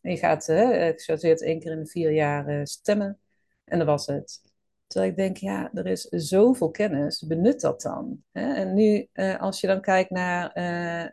[0.01, 3.19] En je gaat uh, gechargeerd één keer in de vier jaar uh, stemmen.
[3.63, 4.41] En dat was het.
[4.87, 8.23] Terwijl ik denk, ja, er is zoveel kennis, benut dat dan.
[8.31, 8.53] Hè?
[8.53, 9.07] En nu,
[9.37, 10.51] als je dan kijkt naar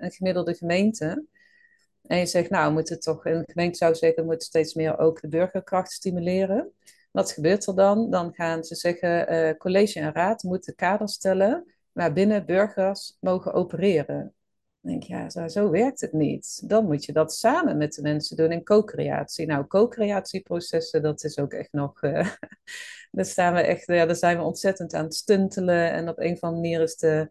[0.00, 1.24] een gemiddelde gemeente,
[2.06, 5.20] en je zegt, nou, we moeten toch, een gemeente zou zeggen, we steeds meer ook
[5.20, 6.72] de burgerkracht stimuleren.
[7.10, 8.10] Wat gebeurt er dan?
[8.10, 14.34] Dan gaan ze zeggen, uh, college en raad moeten kaders stellen waarbinnen burgers mogen opereren.
[14.80, 16.68] Dan denk ja, zo, zo, werkt het niet.
[16.68, 19.46] Dan moet je dat samen met de mensen doen in co-creatie.
[19.46, 22.02] Nou, co-creatieprocessen, dat is ook echt nog...
[22.02, 22.28] Uh,
[23.10, 25.92] daar, staan we echt, ja, daar zijn we ontzettend aan het stuntelen.
[25.92, 27.30] En op een of andere manier is de,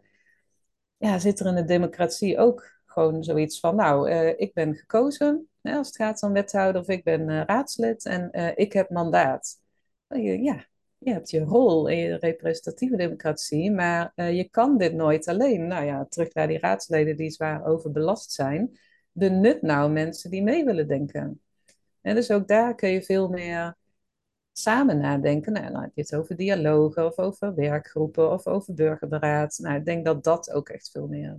[0.98, 5.48] ja, zit er in de democratie ook gewoon zoiets van, nou, uh, ik ben gekozen
[5.62, 8.90] hè, als het gaat om wethouder of ik ben uh, raadslid en uh, ik heb
[8.90, 9.60] mandaat.
[10.08, 10.66] Ja,
[10.98, 15.68] je hebt je rol in je representatieve democratie, maar je kan dit nooit alleen.
[15.68, 18.80] Nou ja, terug naar die raadsleden die zwaar overbelast zijn.
[19.12, 21.42] Benut nou mensen die mee willen denken.
[22.02, 23.78] En dus ook daar kun je veel meer
[24.52, 25.54] samen nadenken.
[25.54, 29.58] Nou, dan heb je het over dialogen of over werkgroepen of over burgerberaad.
[29.62, 31.36] Nou, ik denk dat dat ook echt veel meer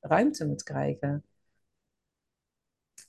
[0.00, 1.24] ruimte moet krijgen.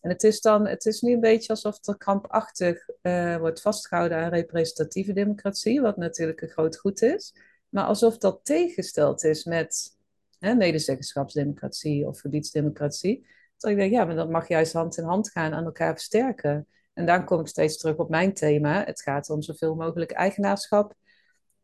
[0.02, 4.18] En het is dan, het is nu een beetje alsof er krampachtig uh, wordt vastgehouden
[4.18, 7.36] aan representatieve democratie, wat natuurlijk een groot goed is,
[7.70, 9.98] maar alsof dat tegengesteld is met
[10.40, 13.28] hè, medezeggenschapsdemocratie of gebiedsdemocratie.
[13.58, 16.68] Dat ik denk, ja, maar dat mag juist hand in hand gaan aan elkaar versterken.
[16.94, 18.84] En dan kom ik steeds terug op mijn thema.
[18.84, 20.94] Het gaat om zoveel mogelijk eigenaarschap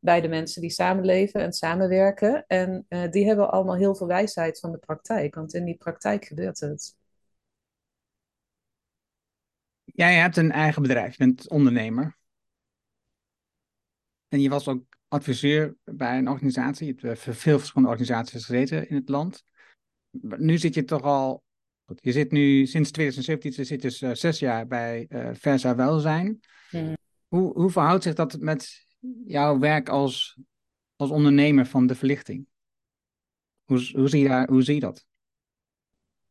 [0.06, 2.44] bij de mensen die samenleven en samenwerken.
[2.48, 6.26] En uh, die hebben allemaal heel veel wijsheid van de praktijk, want in die praktijk
[6.26, 6.96] gebeurt het.
[9.84, 12.18] Jij hebt een eigen bedrijf, je bent ondernemer.
[14.28, 16.96] En je was ook adviseur bij een organisatie.
[16.96, 19.44] Je hebt voor veel verschillende organisaties gezeten in het land.
[20.22, 21.44] Nu zit je toch al.
[21.96, 26.40] Je zit nu sinds 2017, je zit dus uh, zes jaar bij uh, Versa Welzijn.
[26.72, 26.94] Mm.
[27.28, 28.85] Hoe, hoe verhoudt zich dat met
[29.26, 30.40] jouw werk als,
[30.96, 32.48] als ondernemer van de verlichting?
[33.64, 35.06] Hoe, hoe, zie, je daar, hoe zie je dat?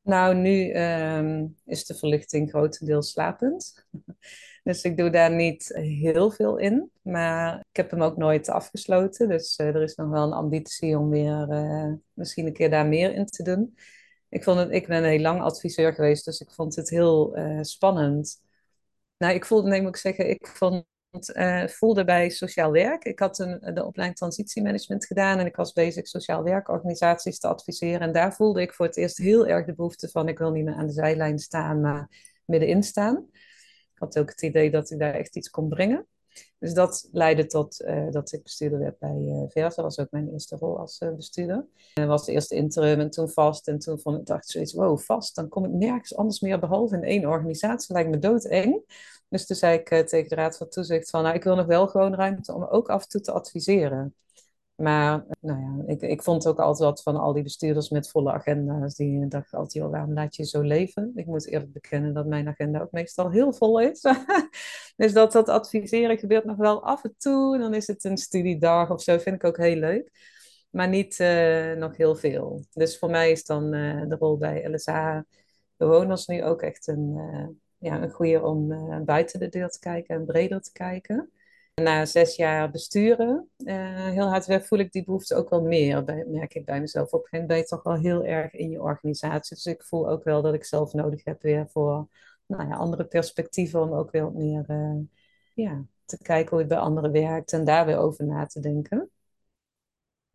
[0.03, 3.75] Nou, nu um, is de verlichting grotendeels slapend.
[4.65, 6.91] Dus ik doe daar niet heel veel in.
[7.03, 9.29] Maar ik heb hem ook nooit afgesloten.
[9.29, 12.87] Dus uh, er is nog wel een ambitie om weer uh, misschien een keer daar
[12.87, 13.77] meer in te doen.
[14.29, 17.63] Ik, vond het, ik ben heel lang adviseur geweest, dus ik vond het heel uh,
[17.63, 18.43] spannend.
[19.17, 23.05] Nou, ik voelde, nee, moet ik zeggen, ik vond uh, voelde bij sociaal werk.
[23.05, 28.01] Ik had een, de opleiding transitiemanagement gedaan en ik was bezig sociaal werkorganisaties te adviseren.
[28.01, 30.65] En daar voelde ik voor het eerst heel erg de behoefte van: ik wil niet
[30.65, 32.09] meer aan de zijlijn staan, maar
[32.45, 33.27] middenin staan.
[33.95, 36.07] Ik had ook het idee dat ik daar echt iets kon brengen.
[36.59, 39.83] Dus dat leidde tot uh, dat ik bestuurder werd bij uh, Versa.
[39.83, 41.67] Dat was ook mijn eerste rol als bestuurder.
[41.95, 43.69] En was de eerste interim en toen vast.
[43.69, 45.35] En toen vond ik, dacht ik zoiets, wow, vast.
[45.35, 47.95] Dan kom ik nergens anders meer behalve in één organisatie.
[47.95, 48.83] Lijkt me doodeng.
[49.29, 51.67] Dus toen zei ik uh, tegen de Raad van Toezicht van, nou, ik wil nog
[51.67, 54.15] wel gewoon ruimte om ook af en toe te adviseren.
[54.75, 58.33] Maar nou ja, ik, ik vond ook altijd wat van al die bestuurders met volle
[58.33, 58.95] agenda's.
[58.95, 61.13] Die dachten altijd, joh, waarom laat je zo leven?
[61.15, 64.01] Ik moet eerlijk bekennen dat mijn agenda ook meestal heel vol is.
[64.97, 67.59] dus dat, dat adviseren gebeurt nog wel af en toe.
[67.59, 70.11] Dan is het een studiedag of zo, vind ik ook heel leuk.
[70.71, 72.65] maar niet eh, nog heel veel.
[72.73, 75.25] Dus voor mij is dan eh, de rol bij LSA
[75.77, 77.19] bewoners nu ook echt een,
[77.85, 78.69] ja, een goede om
[79.05, 81.31] buiten de deur te kijken en breder te kijken.
[81.75, 86.05] Na zes jaar besturen, heel hard werk, voel ik die behoefte ook wel meer.
[86.27, 87.13] Merk ik bij mezelf.
[87.13, 89.57] Op een gegeven moment ben je toch wel heel erg in je organisatie.
[89.57, 92.09] Dus ik voel ook wel dat ik zelf nodig heb weer voor
[92.47, 93.83] nou ja, andere perspectieven.
[93.83, 94.65] Om ook weer wat meer
[95.55, 99.11] ja, te kijken hoe het bij anderen werkt en daar weer over na te denken.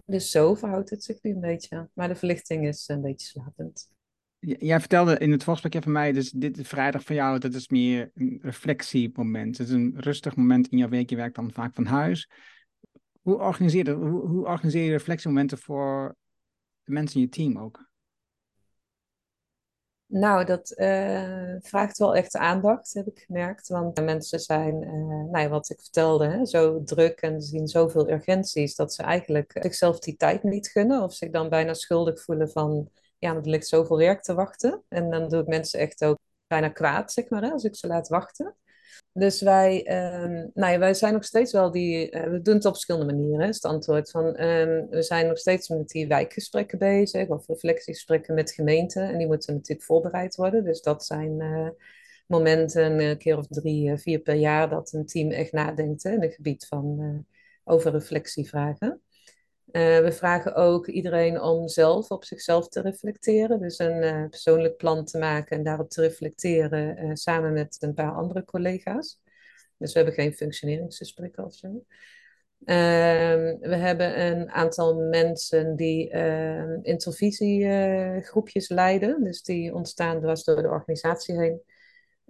[0.05, 1.89] Dus zo verhoudt het zich nu een beetje.
[1.93, 3.89] Maar de verlichting is een beetje slapend.
[4.39, 8.11] Jij vertelde in het voorgesprek van mij, dus dit vrijdag van jou, dat is meer
[8.13, 9.57] een reflectiemoment.
[9.57, 11.09] Het is een rustig moment in jouw week.
[11.09, 12.29] Je werkt dan vaak van huis.
[13.21, 16.15] Hoe organiseer je, hoe, organiseer je reflectiemomenten voor
[16.83, 17.87] de mensen in je team ook?
[20.05, 23.67] Nou, dat uh, vraagt wel echt aandacht, heb ik gemerkt.
[23.67, 24.91] Want mensen zijn, uh,
[25.31, 29.57] nou ja, wat ik vertelde, hè, zo druk en zien zoveel urgenties dat ze eigenlijk
[29.61, 31.03] zichzelf die tijd niet gunnen.
[31.03, 32.89] Of zich dan bijna schuldig voelen van,
[33.20, 34.84] ja, er ligt zoveel werk te wachten.
[34.88, 36.17] En dan doe ik mensen echt ook
[36.47, 38.55] bijna kwaad, zeg maar, hè, als ik ze laat wachten.
[39.13, 42.65] Dus wij, ehm, nou ja, wij zijn nog steeds wel die, uh, we doen het
[42.65, 44.11] op verschillende manieren, is het antwoord.
[44.11, 49.09] Van, um, we zijn nog steeds met die wijkgesprekken bezig, of reflectiegesprekken met gemeenten.
[49.09, 50.63] En die moeten natuurlijk voorbereid worden.
[50.63, 51.70] Dus dat zijn uh,
[52.28, 56.11] momenten, een keer of drie, uh, vier per jaar, dat een team echt nadenkt hè,
[56.11, 57.26] in het gebied van
[57.63, 59.01] over reflectievragen.
[59.72, 63.59] Uh, we vragen ook iedereen om zelf op zichzelf te reflecteren.
[63.59, 67.93] Dus een uh, persoonlijk plan te maken en daarop te reflecteren uh, samen met een
[67.93, 69.22] paar andere collega's.
[69.78, 71.84] Dus we hebben geen functioneringsgesprekken of zo.
[72.65, 79.24] Ehm, we hebben een aantal mensen die ehm, intervisiegroepjes leiden.
[79.24, 81.61] Dus die ontstaan dwars door de organisatie heen.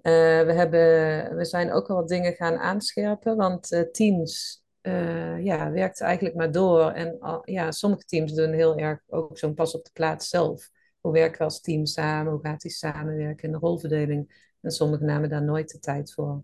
[0.02, 6.02] we, hebben, we zijn ook al wat dingen gaan aanscherpen, want teams uh, ja, werkt
[6.02, 6.92] eigenlijk maar door.
[6.92, 10.70] En ja, sommige teams doen heel erg ook zo'n pas op de plaats zelf.
[11.00, 12.32] Hoe werken we als team samen?
[12.32, 14.48] Hoe gaat die samenwerken in de rolverdeling?
[14.62, 16.44] En sommigen namen daar nooit de tijd voor.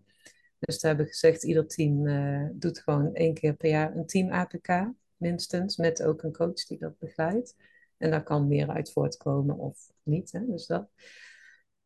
[0.60, 4.06] Dus daar hebben we gezegd, ieder team uh, doet gewoon één keer per jaar een
[4.06, 5.78] team APK, minstens.
[5.78, 7.56] Met ook een coach die dat begeleidt.
[7.98, 10.32] En daar kan meer uit voortkomen of niet.
[10.32, 10.46] Hè?
[10.46, 10.90] Dus dat.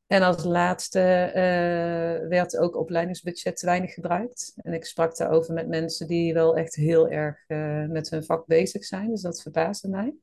[0.09, 4.53] En als laatste uh, werd ook opleidingsbudget te weinig gebruikt.
[4.55, 8.45] En ik sprak daarover met mensen die wel echt heel erg uh, met hun vak
[8.45, 9.09] bezig zijn.
[9.09, 10.15] Dus dat verbaasde mij.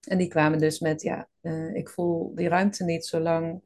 [0.00, 3.62] En die kwamen dus met, ja, uh, ik voel die ruimte niet zolang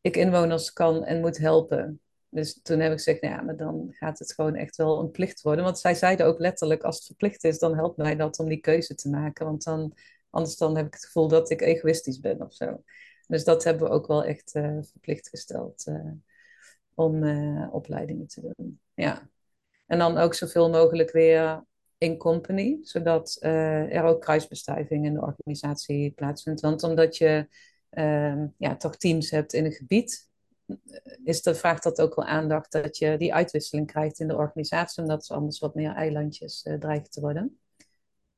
[0.00, 2.00] ik inwoners kan en moet helpen.
[2.28, 5.10] Dus toen heb ik gezegd, nou ja, maar dan gaat het gewoon echt wel een
[5.10, 5.64] plicht worden.
[5.64, 8.60] Want zij zeiden ook letterlijk, als het verplicht is, dan helpt mij dat om die
[8.60, 9.46] keuze te maken.
[9.46, 9.94] Want dan,
[10.30, 12.82] anders dan heb ik het gevoel dat ik egoïstisch ben of zo.
[13.26, 16.10] Dus dat hebben we ook wel echt uh, verplicht gesteld uh,
[16.94, 18.80] om uh, opleidingen te doen.
[18.94, 19.30] Ja.
[19.86, 21.64] En dan ook zoveel mogelijk weer
[21.98, 26.60] in company, zodat er ook kruisbestuiving in de organisatie plaatsvindt.
[26.60, 27.48] Want omdat je
[27.90, 30.28] ehm, ja, toch teams hebt in een gebied,
[31.24, 35.02] is de, vraagt dat ook wel aandacht dat je die uitwisseling krijgt in de organisatie,
[35.02, 37.60] omdat ze anders wat meer eilandjes dreigen te worden.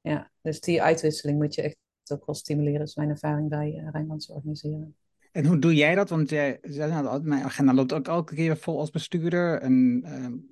[0.01, 1.76] Ja, dus die uitwisseling moet je echt
[2.12, 4.96] ook wel stimuleren, is mijn ervaring bij uh, Rijnlands organiseren.
[5.32, 6.09] En hoe doe jij dat?
[6.09, 9.61] Want jij nou, mijn agenda loopt ook elke keer vol als bestuurder.
[9.61, 10.46] En, uh, en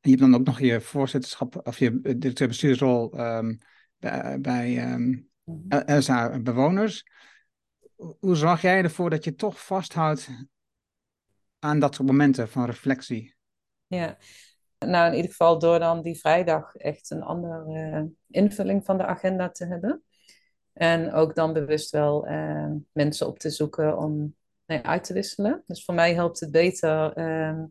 [0.00, 3.58] je hebt dan ook nog je voorzitterschap of je directeur bestuursrol um,
[3.98, 5.28] bij, bij um,
[5.68, 7.04] LSA Bewoners.
[7.96, 10.28] Hoe zorg jij ervoor dat je toch vasthoudt
[11.58, 13.34] aan dat soort momenten van reflectie?
[13.86, 14.18] Ja,
[14.78, 18.02] nou in ieder geval door dan die vrijdag echt een andere uh,
[18.42, 20.02] invulling van de agenda te hebben.
[20.78, 24.34] En ook dan bewust wel uh, mensen op te zoeken om
[24.66, 25.62] uit te wisselen.
[25.66, 27.62] Dus voor mij helpt het beter uh,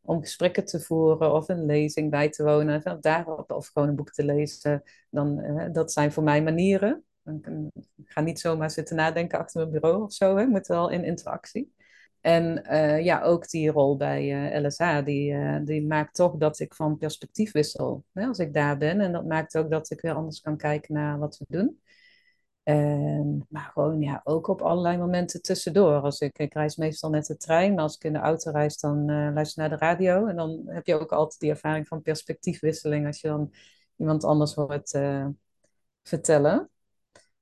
[0.00, 2.82] om gesprekken te voeren of een lezing bij te wonen.
[2.84, 4.82] Of, daarop, of gewoon een boek te lezen.
[5.10, 7.04] Dan, uh, dat zijn voor mij manieren.
[7.96, 10.36] Ik ga niet zomaar zitten nadenken achter mijn bureau of zo.
[10.36, 11.74] Ik moet wel in interactie.
[12.20, 16.74] En uh, ja, ook die rol bij uh, LSA, die, die maakt toch dat ik
[16.74, 19.00] van perspectief wissel hè, als ik daar ben.
[19.00, 21.80] En dat maakt ook dat ik weer anders kan kijken naar wat we doen.
[22.66, 26.00] En, maar gewoon ja, ook op allerlei momenten tussendoor.
[26.00, 28.78] Als ik, ik reis meestal met de trein, maar als ik in de auto reis,
[28.78, 30.26] dan uh, luister naar de radio.
[30.26, 33.54] En dan heb je ook altijd die ervaring van perspectiefwisseling als je dan
[33.96, 35.26] iemand anders hoort uh,
[36.02, 36.70] vertellen.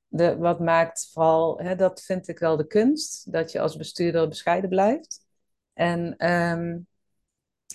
[0.06, 4.28] De, wat maakt vooral, hè, dat vind ik wel de kunst, dat je als bestuurder
[4.28, 5.26] bescheiden blijft.
[5.72, 6.86] En um,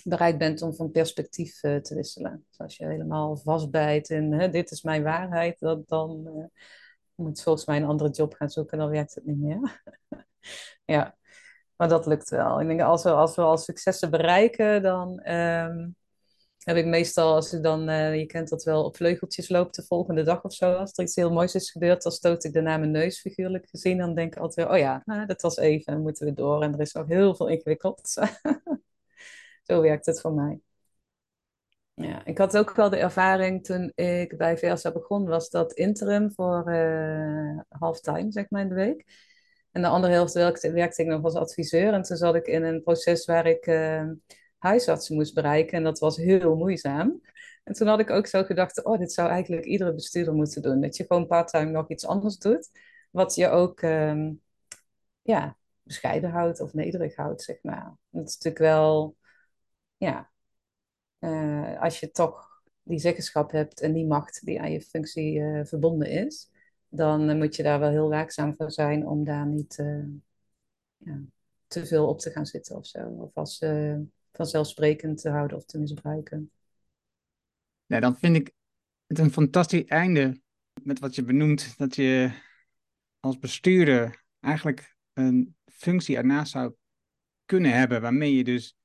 [0.04, 2.44] bereid bent om van perspectief uh, te wisselen.
[2.48, 6.50] Dus als je helemaal vastbijt in hè, dit is mijn waarheid, dat, dan
[7.20, 9.82] moet volgens mij een andere job gaan zoeken, dan werkt het niet meer.
[10.84, 11.16] ja,
[11.76, 12.60] maar dat lukt wel.
[12.60, 15.96] Ik denk als we als we al successen bereiken, dan, um,
[16.64, 19.82] heb ik meestal, als ik dan, uh, je kent dat wel, op vleugeltjes loop de
[19.82, 20.72] volgende dag of zo.
[20.72, 23.98] Als er iets heel moois is gebeurd, dan stoot ik daarna mijn neus figuurlijk gezien.
[23.98, 26.62] Dan denk ik altijd, oh ja, nou, dat was even, dan moeten we door.
[26.62, 28.00] En er is nog heel veel ingewikkeld.
[29.66, 30.60] Zo werkt het voor mij.
[32.02, 36.32] Ja, ik had ook wel de ervaring toen ik bij VSA begon, was dat interim
[36.32, 39.04] voor uh, halftime, zeg maar, in de week.
[39.70, 41.92] En de andere helft werkte, werkte ik nog als adviseur.
[41.92, 44.10] En toen zat ik in een proces waar ik uh,
[44.58, 45.76] huisartsen moest bereiken.
[45.76, 47.20] En dat was heel moeizaam.
[47.64, 50.80] En toen had ik ook zo gedacht, oh, dit zou eigenlijk iedere bestuurder moeten doen.
[50.80, 52.70] Dat je gewoon part-time nog iets anders doet.
[53.10, 54.28] Wat je ook, uh,
[55.22, 57.96] ja, bescheiden houdt of nederig houdt, zeg maar.
[58.10, 59.16] Dat is natuurlijk wel,
[59.96, 60.30] ja,
[61.20, 65.64] uh, als je toch die zeggenschap hebt en die macht die aan je functie uh,
[65.64, 66.50] verbonden is,
[66.88, 69.76] dan moet je daar wel heel waakzaam voor zijn om daar niet
[70.96, 71.20] ja,
[71.66, 72.98] te veel op te gaan zitten of zo.
[72.98, 73.64] Of als
[74.32, 76.50] vanzelfsprekend te houden of te misbruiken.
[77.86, 78.52] Ja, dan vind ik
[79.06, 80.40] het een fantastisch einde
[80.82, 82.30] met wat je benoemt, dat je
[83.20, 86.74] als bestuurder eigenlijk een functie ernaast zou
[87.44, 88.76] kunnen hebben, waarmee je dus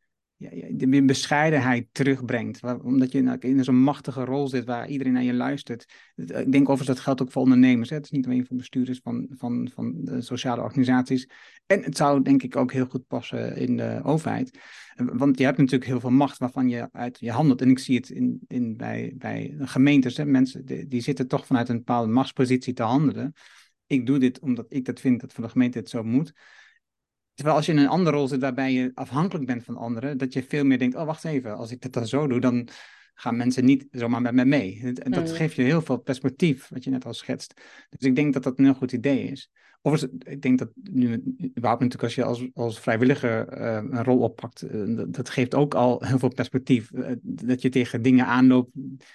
[0.71, 2.59] de bescheidenheid terugbrengt.
[2.83, 5.85] omdat je in zo'n machtige rol zit waar iedereen naar je luistert.
[6.15, 7.89] Ik denk overigens dat geldt ook voor ondernemers.
[7.89, 7.95] Hè?
[7.95, 11.29] Het is niet alleen voor bestuurders van, van, van de sociale organisaties.
[11.65, 14.59] En het zou denk ik ook heel goed passen in de overheid.
[14.95, 17.61] Want je hebt natuurlijk heel veel macht waarvan je uit je handelt.
[17.61, 20.17] En ik zie het in, in, bij, bij gemeentes.
[20.17, 20.25] Hè?
[20.25, 23.33] Mensen die, die zitten toch vanuit een bepaalde machtspositie te handelen.
[23.87, 26.33] Ik doe dit omdat ik dat vind dat voor de gemeente het zo moet.
[27.35, 30.33] Terwijl als je in een andere rol zit waarbij je afhankelijk bent van anderen, dat
[30.33, 32.67] je veel meer denkt, oh wacht even, als ik dit dan zo doe, dan
[33.13, 34.81] gaan mensen niet zomaar met me mee.
[35.03, 35.35] En dat mm.
[35.35, 37.61] geeft je heel veel perspectief, wat je net al schetst.
[37.89, 39.51] Dus ik denk dat dat een heel goed idee is.
[39.81, 41.23] Of ik denk dat nu,
[41.57, 45.73] überhaupt natuurlijk als je als, als vrijwilliger uh, een rol oppakt, uh, dat, geeft ook
[45.73, 46.91] al heel veel perspectief.
[46.91, 48.71] Uh, dat je tegen dingen aanloopt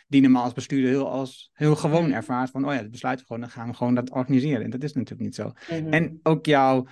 [0.09, 2.51] die normaal als bestuurder heel, als, heel gewoon ervaart.
[2.51, 4.65] Van, oh ja, dat besluiten we gewoon, dan gaan we gewoon dat organiseren.
[4.65, 5.53] En dat is natuurlijk niet zo.
[5.71, 5.93] Mm-hmm.
[5.93, 6.87] En ook jouw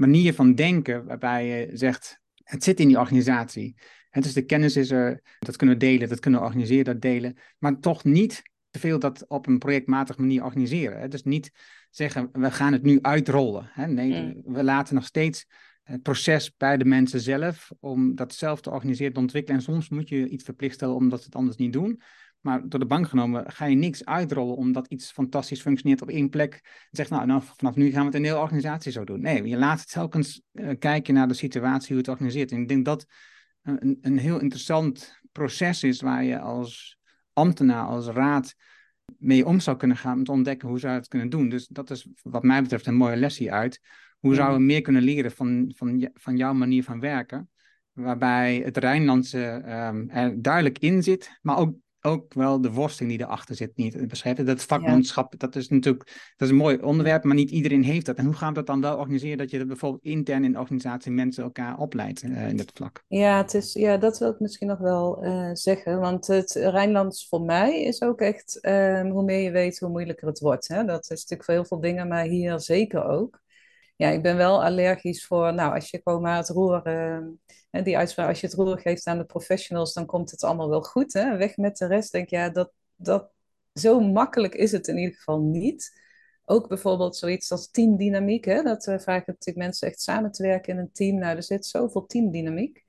[0.00, 3.74] manier van denken waarbij je zegt, het zit in die organisatie.
[4.10, 7.00] Het dus de kennis is er, dat kunnen we delen, dat kunnen we organiseren, dat
[7.00, 7.36] delen.
[7.58, 11.10] Maar toch niet te veel dat op een projectmatige manier organiseren.
[11.10, 11.50] Dus niet
[11.90, 13.70] zeggen, we gaan het nu uitrollen.
[13.86, 14.52] Nee, mm.
[14.54, 15.46] we laten nog steeds
[15.82, 19.58] het proces bij de mensen zelf om dat zelf te organiseren, te ontwikkelen.
[19.58, 22.02] En soms moet je iets verplicht stellen omdat ze het anders niet doen.
[22.40, 26.28] Maar door de bank genomen ga je niks uitrollen omdat iets fantastisch functioneert op één
[26.28, 26.54] plek.
[26.62, 29.20] En zegt, nou, nou vanaf nu gaan we het in de hele organisatie zo doen.
[29.20, 32.52] Nee, je laat het telkens uh, kijken naar de situatie, hoe het organiseert.
[32.52, 33.06] En ik denk dat
[33.62, 36.98] een, een heel interessant proces is waar je als
[37.32, 38.54] ambtenaar, als raad
[39.18, 41.48] mee om zou kunnen gaan om te ontdekken hoe zou je het kunnen doen.
[41.48, 43.80] Dus dat is wat mij betreft een mooie lesje uit.
[44.18, 47.50] Hoe zouden we meer kunnen leren van, van, van jouw manier van werken?
[47.92, 53.26] Waarbij het Rijnlandse um, er duidelijk in zit, maar ook ook wel de worsteling die
[53.26, 54.46] erachter zit niet beschrijven.
[54.46, 58.16] Dat vakmanschap, dat is natuurlijk dat is een mooi onderwerp, maar niet iedereen heeft dat.
[58.16, 60.58] En hoe gaan we dat dan wel organiseren dat je dat bijvoorbeeld intern in de
[60.58, 63.04] organisatie mensen elkaar opleidt uh, in dit vlak?
[63.08, 66.00] Ja, het is, ja, dat wil ik misschien nog wel uh, zeggen.
[66.00, 70.26] Want het Rijnlands voor mij is ook echt, uh, hoe meer je weet, hoe moeilijker
[70.26, 70.68] het wordt.
[70.68, 70.84] Hè?
[70.84, 73.40] Dat is natuurlijk voor heel veel dingen, maar hier zeker ook
[74.00, 77.96] ja, ik ben wel allergisch voor, nou, als je gewoon maar het roer, uh, die
[77.96, 81.12] uitspraak, als je het roer geeft aan de professionals, dan komt het allemaal wel goed.
[81.12, 81.36] Hè?
[81.36, 83.30] Weg met de rest, denk ja, dat, dat,
[83.72, 86.00] zo makkelijk is het in ieder geval niet.
[86.44, 88.62] Ook bijvoorbeeld zoiets als teamdynamiek, hè?
[88.62, 91.18] dat uh, vragen natuurlijk mensen echt samen te werken in een team.
[91.18, 92.84] Nou, er zit zoveel teamdynamiek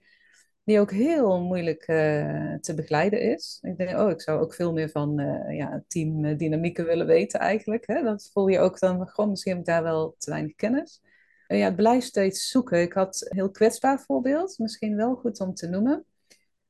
[0.63, 3.59] die ook heel moeilijk uh, te begeleiden is.
[3.61, 7.87] Ik denk, oh, ik zou ook veel meer van uh, ja, teamdynamieken willen weten eigenlijk.
[7.87, 8.03] Hè?
[8.03, 11.01] Dat voel je ook dan, gewoon misschien heb ik daar wel te weinig kennis.
[11.47, 12.81] Uh, ja, het blijft steeds zoeken.
[12.81, 16.05] Ik had een heel kwetsbaar voorbeeld, misschien wel goed om te noemen.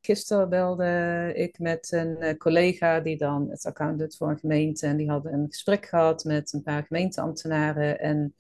[0.02, 4.88] Gisteren belde ik met een collega die dan het account doet voor een gemeente.
[4.88, 8.36] En die hadden een gesprek gehad met een paar gemeenteambtenaren en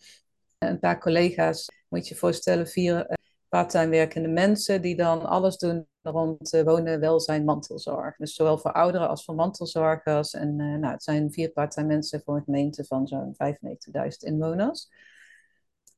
[0.57, 1.69] een paar collega's.
[1.89, 3.19] Moet je je voorstellen, vier
[3.51, 8.15] parttime werkende mensen die dan alles doen rond uh, wonen, welzijn, mantelzorg.
[8.17, 10.33] Dus zowel voor ouderen als voor mantelzorgers.
[10.33, 14.89] En uh, nou, het zijn vier parttime mensen voor een gemeente van zo'n 95.000 inwoners.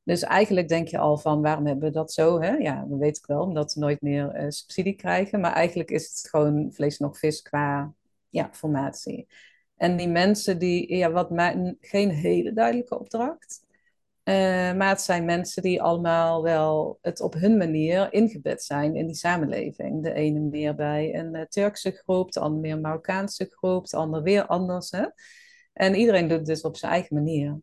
[0.02, 2.40] Dus eigenlijk denk je al van waarom hebben we dat zo?
[2.40, 2.56] Hè?
[2.56, 5.40] Ja, dat weet ik wel, omdat ze nooit meer uh, subsidie krijgen.
[5.40, 7.92] Maar eigenlijk is het gewoon vlees nog vis qua
[8.28, 9.26] ja, formatie.
[9.76, 13.62] En die mensen die, ja, wat mij geen hele duidelijke opdracht.
[14.24, 14.34] Uh,
[14.72, 19.16] maar het zijn mensen die allemaal wel het op hun manier ingebed zijn in die
[19.16, 20.02] samenleving.
[20.02, 24.22] De ene meer bij een uh, Turkse groep, de ander meer Marokkaanse groep, de ander
[24.22, 24.90] weer anders.
[24.90, 25.06] Hè?
[25.72, 27.60] En iedereen doet het dus op zijn eigen manier.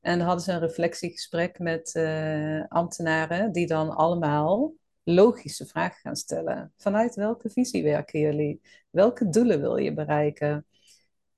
[0.00, 4.72] En dan hadden ze een reflectiegesprek met uh, ambtenaren die dan allemaal
[5.04, 6.72] logische vragen gaan stellen.
[6.76, 8.60] Vanuit welke visie werken jullie?
[8.90, 10.66] Welke doelen wil je bereiken?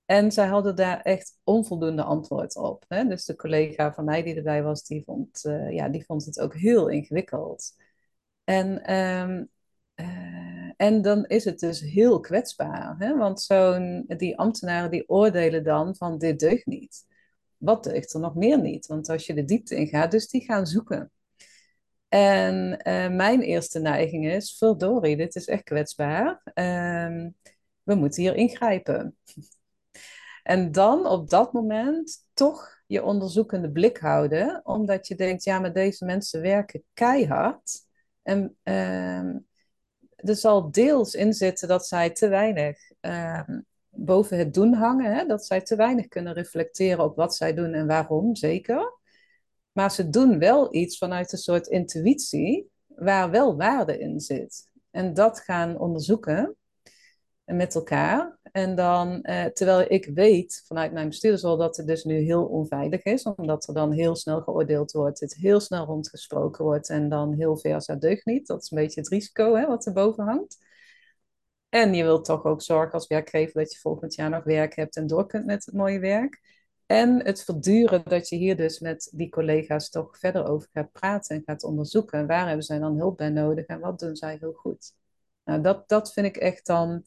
[0.05, 2.85] En zij hadden daar echt onvoldoende antwoord op.
[2.89, 3.05] Hè?
[3.05, 6.41] Dus de collega van mij die erbij was, die vond, uh, ja, die vond het
[6.41, 7.75] ook heel ingewikkeld.
[8.45, 9.49] En, um,
[9.95, 12.95] uh, en dan is het dus heel kwetsbaar.
[12.99, 13.17] Hè?
[13.17, 17.07] Want zo'n, die ambtenaren die oordelen dan van dit deugt niet.
[17.57, 18.87] Wat deugt er nog meer niet?
[18.87, 21.11] Want als je de diepte in gaat, dus die gaan zoeken.
[22.09, 26.41] En uh, mijn eerste neiging is, verdorie, dit is echt kwetsbaar.
[26.55, 27.27] Uh,
[27.83, 29.17] we moeten hier ingrijpen.
[30.45, 35.73] En dan op dat moment toch je onderzoekende blik houden, omdat je denkt, ja, maar
[35.73, 37.87] deze mensen werken keihard.
[38.23, 39.35] En uh,
[40.17, 45.27] er zal deels in zitten dat zij te weinig ehm, boven het doen hangen, hè?
[45.27, 48.99] dat zij te weinig kunnen reflecteren op wat zij doen en waarom, zeker.
[49.73, 54.69] Maar ze doen wel iets vanuit een soort intuïtie waar wel waarde in zit.
[54.91, 56.57] En dat gaan onderzoeken
[57.45, 58.39] met elkaar.
[58.55, 63.03] En dan, eh, terwijl ik weet vanuit mijn bestuurdersrol dat het dus nu heel onveilig
[63.03, 67.33] is, omdat er dan heel snel geoordeeld wordt, het heel snel rondgesproken wordt en dan
[67.33, 68.47] heel veel als deugt niet.
[68.47, 70.59] Dat is een beetje het risico hè, wat erboven hangt.
[71.69, 74.97] En je wilt toch ook zorgen als werkgever dat je volgend jaar nog werk hebt
[74.97, 76.41] en door kunt met het mooie werk.
[76.87, 81.37] En het verduren dat je hier dus met die collega's toch verder over gaat praten
[81.37, 82.27] en gaat onderzoeken.
[82.27, 84.93] Waar hebben zij dan hulp bij nodig en wat doen zij heel goed?
[85.45, 87.05] Nou, dat, dat vind ik echt dan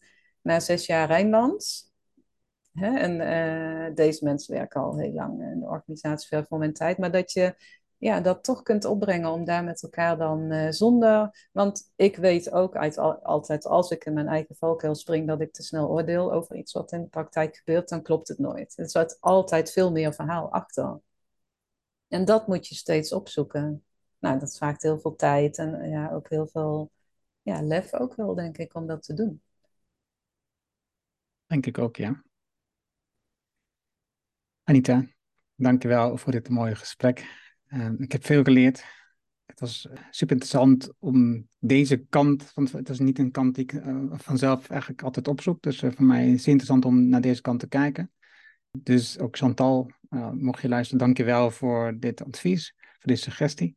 [0.48, 1.92] na zes jaar Rijnlands.
[2.72, 6.72] Hè, en uh, deze mensen werken al heel lang in de organisatie, ver voor mijn
[6.72, 6.98] tijd.
[6.98, 7.54] Maar dat je
[7.96, 11.48] ja, dat toch kunt opbrengen om daar met elkaar dan uh, zonder.
[11.52, 15.40] Want ik weet ook uit, al, altijd, als ik in mijn eigen valkuil spring, dat
[15.40, 18.78] ik te snel oordeel over iets wat in de praktijk gebeurt, dan klopt het nooit.
[18.78, 21.00] Er zit altijd veel meer verhaal achter.
[22.08, 23.84] En dat moet je steeds opzoeken.
[24.18, 26.90] Nou, dat vraagt heel veel tijd en ja, ook heel veel
[27.42, 29.42] ja, lef ook wel, denk ik, om dat te doen.
[31.48, 32.22] Denk ik ook, ja.
[34.62, 35.04] Anita,
[35.54, 37.46] dankjewel voor dit mooie gesprek.
[37.68, 38.84] Uh, ik heb veel geleerd.
[39.46, 43.64] Het was eh, super interessant om deze kant, want het is niet een kant die
[43.64, 45.62] ik uh, vanzelf eigenlijk altijd opzoek.
[45.62, 48.12] Dus uh, voor mij is het interessant om naar deze kant te kijken.
[48.70, 49.90] Dus ook Chantal,
[50.32, 53.76] mocht je luisteren, dankjewel voor dit advies, voor deze suggestie.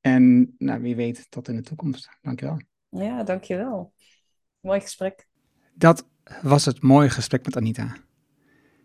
[0.00, 2.08] En nou, wie weet tot in de toekomst.
[2.20, 2.60] Dankjewel.
[2.88, 3.92] Ja, dankjewel.
[4.60, 5.26] Mooi gesprek.
[5.74, 6.08] Dat
[6.42, 7.96] was het mooie gesprek met Anita.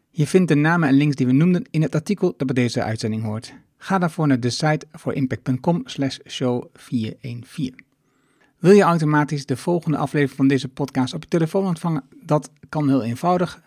[0.09, 2.83] Je vindt de namen en links die we noemden in het artikel dat bij deze
[2.83, 3.53] uitzending hoort.
[3.77, 7.75] Ga daarvoor naar de site voor impact.com slash show 414.
[8.59, 12.03] Wil je automatisch de volgende aflevering van deze podcast op je telefoon ontvangen?
[12.23, 13.61] Dat kan heel eenvoudig.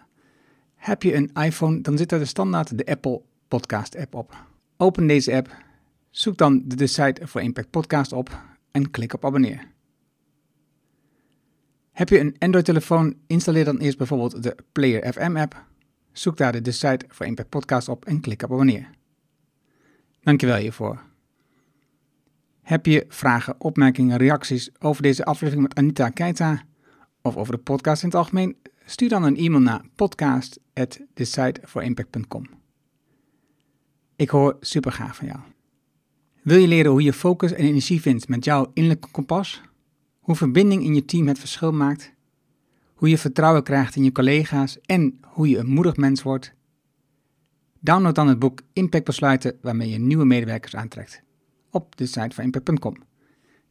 [0.77, 4.37] Heb je een iPhone, dan zit er de standaard de Apple Podcast app op.
[4.77, 5.57] Open deze app,
[6.11, 9.74] zoek dan de site voor Impact Podcast op en klik op abonneer.
[11.95, 15.65] Heb je een Android-telefoon, installeer dan eerst bijvoorbeeld de Player FM app.
[16.13, 18.91] Zoek daar de site voor Impact Podcast op en klik op abonneer.
[20.21, 21.03] Dankjewel hiervoor.
[22.63, 26.63] Heb je vragen, opmerkingen, reacties over deze aflevering met Anita Keita
[27.23, 28.57] of over de podcast in het algemeen?
[28.85, 32.49] Stuur dan een e-mail naar podcast@thesiteforimpact.com.
[34.17, 35.39] Ik hoor super graag van jou.
[36.43, 39.63] Wil je leren hoe je focus en energie vindt met jouw innerlijke kompas?
[40.25, 42.12] Hoe verbinding in je team het verschil maakt?
[42.95, 46.55] Hoe je vertrouwen krijgt in je collega's en hoe je een moedig mens wordt?
[47.81, 51.22] Download dan het boek Impact Besluiten waarmee je nieuwe medewerkers aantrekt
[51.70, 52.97] op de site van impact.com.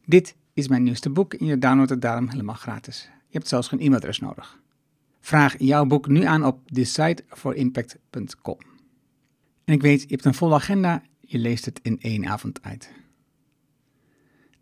[0.04, 3.02] Dit is mijn nieuwste boek en je downloadt het daarom helemaal gratis.
[3.02, 4.60] Je hebt zelfs geen e-mailadres nodig.
[5.20, 8.58] Vraag jouw boek nu aan op site4impact.com.
[9.64, 12.90] En ik weet, je hebt een volle agenda, je leest het in één avond uit.